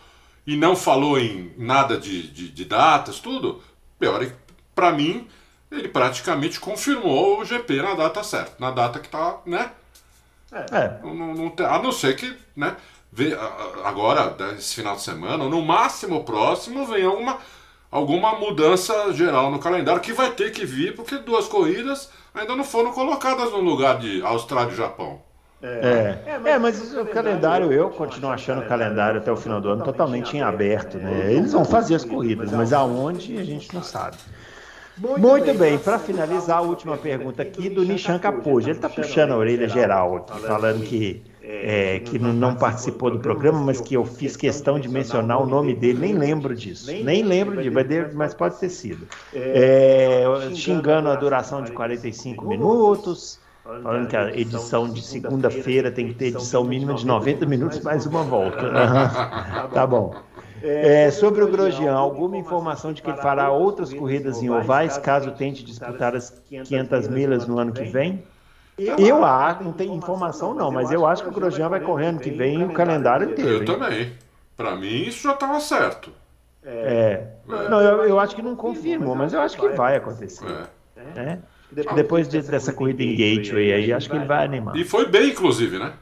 [0.46, 3.62] e não falou em nada de, de, de datas, tudo,
[4.74, 5.28] para mim,
[5.70, 9.72] ele praticamente confirmou o GP na data certa, na data que tá, né?
[10.52, 11.04] É.
[11.04, 12.76] Não, não, não, a não ser que, né?
[13.84, 17.38] agora, esse final de semana, ou no máximo próximo, vem alguma,
[17.92, 22.64] alguma mudança geral no calendário que vai ter que vir, porque duas corridas ainda não
[22.64, 25.22] foram colocadas no lugar de Austrália e Japão.
[25.62, 29.70] É, é, é mas o calendário, eu continuo achando o calendário até o final do
[29.70, 31.00] ano totalmente em aberto.
[31.00, 31.34] Né?
[31.34, 34.18] Eles vão fazer as corridas, mas aonde a gente não sabe.
[34.98, 38.70] Muito bem, para finalizar, a última pergunta aqui do Nishan Capoja.
[38.70, 43.60] Ele está puxando a orelha geral aqui, falando que é, que não participou do programa,
[43.60, 46.92] mas que eu fiz questão de mencionar o nome dele, nem lembro disso.
[46.92, 47.70] Nem lembro de,
[48.14, 49.08] mas pode ter sido.
[49.34, 56.16] É, xingando a duração de 45 minutos, falando que a edição de segunda-feira tem que
[56.16, 58.58] ter edição mínima de 90 minutos mais uma volta.
[59.74, 60.16] tá bom.
[60.62, 65.32] É, sobre o Grosjean, alguma informação de que ele fará outras corridas em ovais caso
[65.32, 68.24] tente disputar as 500 milhas no ano que vem?
[68.78, 72.20] Eu acho, não tem informação não, mas eu acho que o Grosjean vai correr ano
[72.20, 73.64] que vem o calendário inteiro.
[73.64, 74.14] Eu também.
[74.56, 76.12] Para mim isso já estava certo.
[76.64, 76.70] É.
[76.70, 77.70] é.
[77.70, 80.46] Não, eu, eu, acho que não confirmou, mas eu acho que vai acontecer.
[81.16, 81.20] É.
[81.20, 81.40] é.
[81.96, 84.76] Depois de, dessa corrida em Gateway aí, acho que ele vai animar.
[84.76, 85.94] E foi bem, inclusive, né?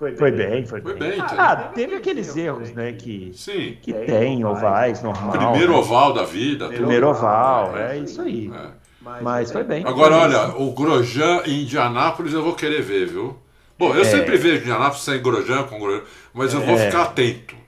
[0.00, 0.66] Foi bem, foi bem.
[0.66, 1.10] Foi bem.
[1.10, 3.76] bem ah, teve aqueles erros, né, que, Sim.
[3.82, 5.32] que tem ovais, normal.
[5.32, 5.78] Primeiro né?
[5.78, 6.68] oval da vida.
[6.68, 8.50] Primeiro oval, é, é isso aí.
[8.50, 9.20] É.
[9.20, 9.84] Mas foi bem.
[9.86, 13.36] Agora, olha, o Grosjean em Indianápolis eu vou querer ver, viu?
[13.78, 14.04] Bom, eu é.
[14.04, 16.86] sempre vejo Indianápolis sem Grosjean, com Grosjean, mas eu vou é.
[16.86, 17.60] ficar atento.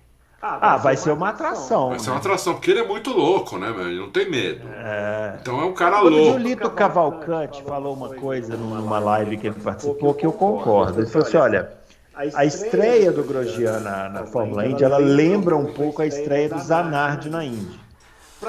[0.44, 1.90] Ah, vai, ah, vai ser uma atração.
[1.90, 2.02] Vai né?
[2.02, 3.86] ser uma atração, porque ele é muito louco, né, meu?
[3.86, 4.66] Ele não tem medo.
[4.74, 5.36] É...
[5.40, 6.30] Então é um cara Quando louco.
[6.30, 10.98] O Julito Cavalcante falou uma coisa numa live que ele participou que eu concordo.
[10.98, 11.70] Ele falou assim: olha,
[12.14, 16.58] a estreia do Grosjean na, na Fórmula Indy, ela lembra um pouco a estreia do
[16.58, 17.80] Zanardi na Indy.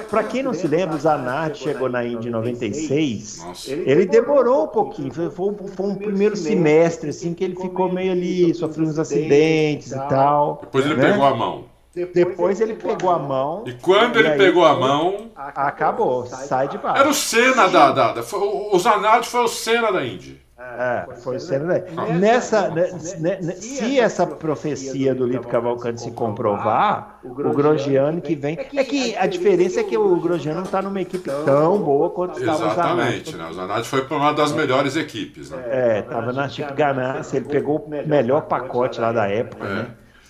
[0.10, 3.44] Para quem não se lembra, o Zanardi chegou na Indy em 96.
[3.44, 3.72] Nossa.
[3.72, 5.14] Ele demorou um pouquinho.
[5.14, 9.92] Foi, foi, foi, um primeiro semestre assim que ele ficou meio ali, sofreu uns acidentes
[9.92, 10.60] e tal.
[10.62, 11.12] Depois ele né?
[11.12, 11.66] pegou a mão.
[11.94, 13.64] Depois ele pegou a mão.
[13.68, 15.30] E quando ele pegou a mão.
[15.36, 17.00] Acabou, sai de baixo.
[17.00, 17.92] Era o Senna da.
[17.92, 20.43] da, da o Zanardi foi o Senna da Indy.
[20.56, 22.88] É, foi o Senna da Nessa, né,
[23.20, 28.58] né, né, se essa profecia do Lipe Cavalcante se comprovar, o Grosjeano que vem.
[28.60, 32.40] É que a diferença é que o Grosjeano não está numa equipe tão boa quanto
[32.40, 32.66] estava.
[32.66, 33.48] Exatamente, né?
[33.50, 35.50] O Zanardi foi para uma das melhores equipes.
[35.50, 35.64] Né?
[35.66, 39.74] É, estava na Chip Ganassi, ele pegou o melhor pacote lá da época, é.
[39.74, 39.88] né?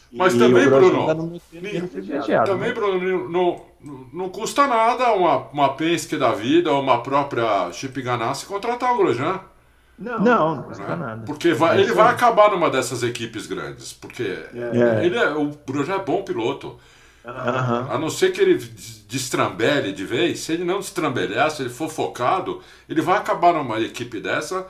[0.09, 1.39] Mas e também, Bruno, tá no,
[2.45, 2.74] também, né?
[2.74, 3.61] Bruno, não,
[4.13, 8.97] não custa nada uma, uma Penske da vida ou uma própria Chip Ganassi contratar o
[8.97, 9.39] Grosjean.
[9.97, 10.95] Não, não, não custa né?
[10.95, 11.25] nada.
[11.25, 13.93] Porque vai, ele vai acabar numa dessas equipes grandes.
[13.93, 15.05] Porque é.
[15.05, 16.79] Ele é, o Grosjean é bom piloto.
[17.25, 17.91] Uhum.
[17.91, 18.55] A não ser que ele
[19.07, 23.79] destrambele de vez, se ele não destrambelhar, se ele for focado, ele vai acabar numa
[23.79, 24.67] equipe dessa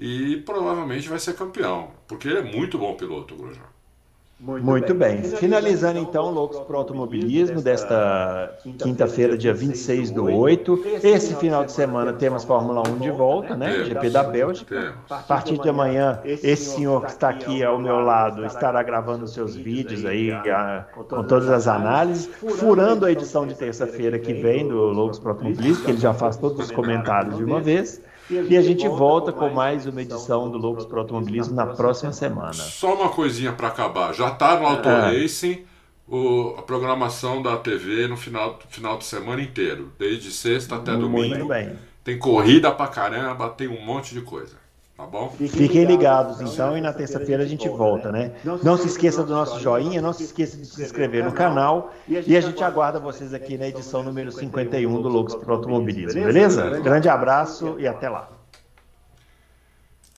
[0.00, 1.92] e provavelmente vai ser campeão.
[2.08, 3.71] Porque ele é muito bom piloto, o Grosjean.
[4.42, 5.20] Muito, Muito bem.
[5.20, 5.30] bem.
[5.36, 10.82] Finalizando então Loucos para o Automobilismo desta quinta-feira, dia 26 do 8.
[11.00, 13.84] Esse final de semana temos Fórmula 1 de volta, né?
[13.84, 14.94] GP da Bélgica.
[15.08, 19.54] A partir de amanhã, esse senhor que está aqui ao meu lado estará gravando seus
[19.54, 20.32] vídeos aí
[20.92, 22.28] com todas as análises,
[22.58, 26.12] furando a edição de terça-feira que vem do Loucos para o Automobilismo, que ele já
[26.12, 28.02] faz todos os comentários de uma vez.
[28.48, 32.12] E a gente volta com mais uma edição do Loucos para o Automobilismo na próxima
[32.12, 32.52] semana.
[32.54, 34.14] Só uma coisinha para acabar.
[34.14, 35.22] Já está no Auto é.
[35.22, 35.64] Racing
[36.08, 41.28] o, a programação da TV no final, final de semana inteiro, desde sexta até domingo.
[41.28, 41.78] Muito bem.
[42.04, 44.61] Tem corrida pra caramba, tem um monte de coisa.
[45.02, 45.30] Tá bom?
[45.30, 48.30] Fiquem ligados então e na terça-feira a gente volta, né?
[48.62, 52.36] Não se esqueça do nosso joinha, não se esqueça de se inscrever no canal e
[52.36, 56.78] a gente aguarda vocês aqui na edição número 51 do Loucos para o Automobilismo, beleza?
[56.78, 58.28] Grande abraço e até lá.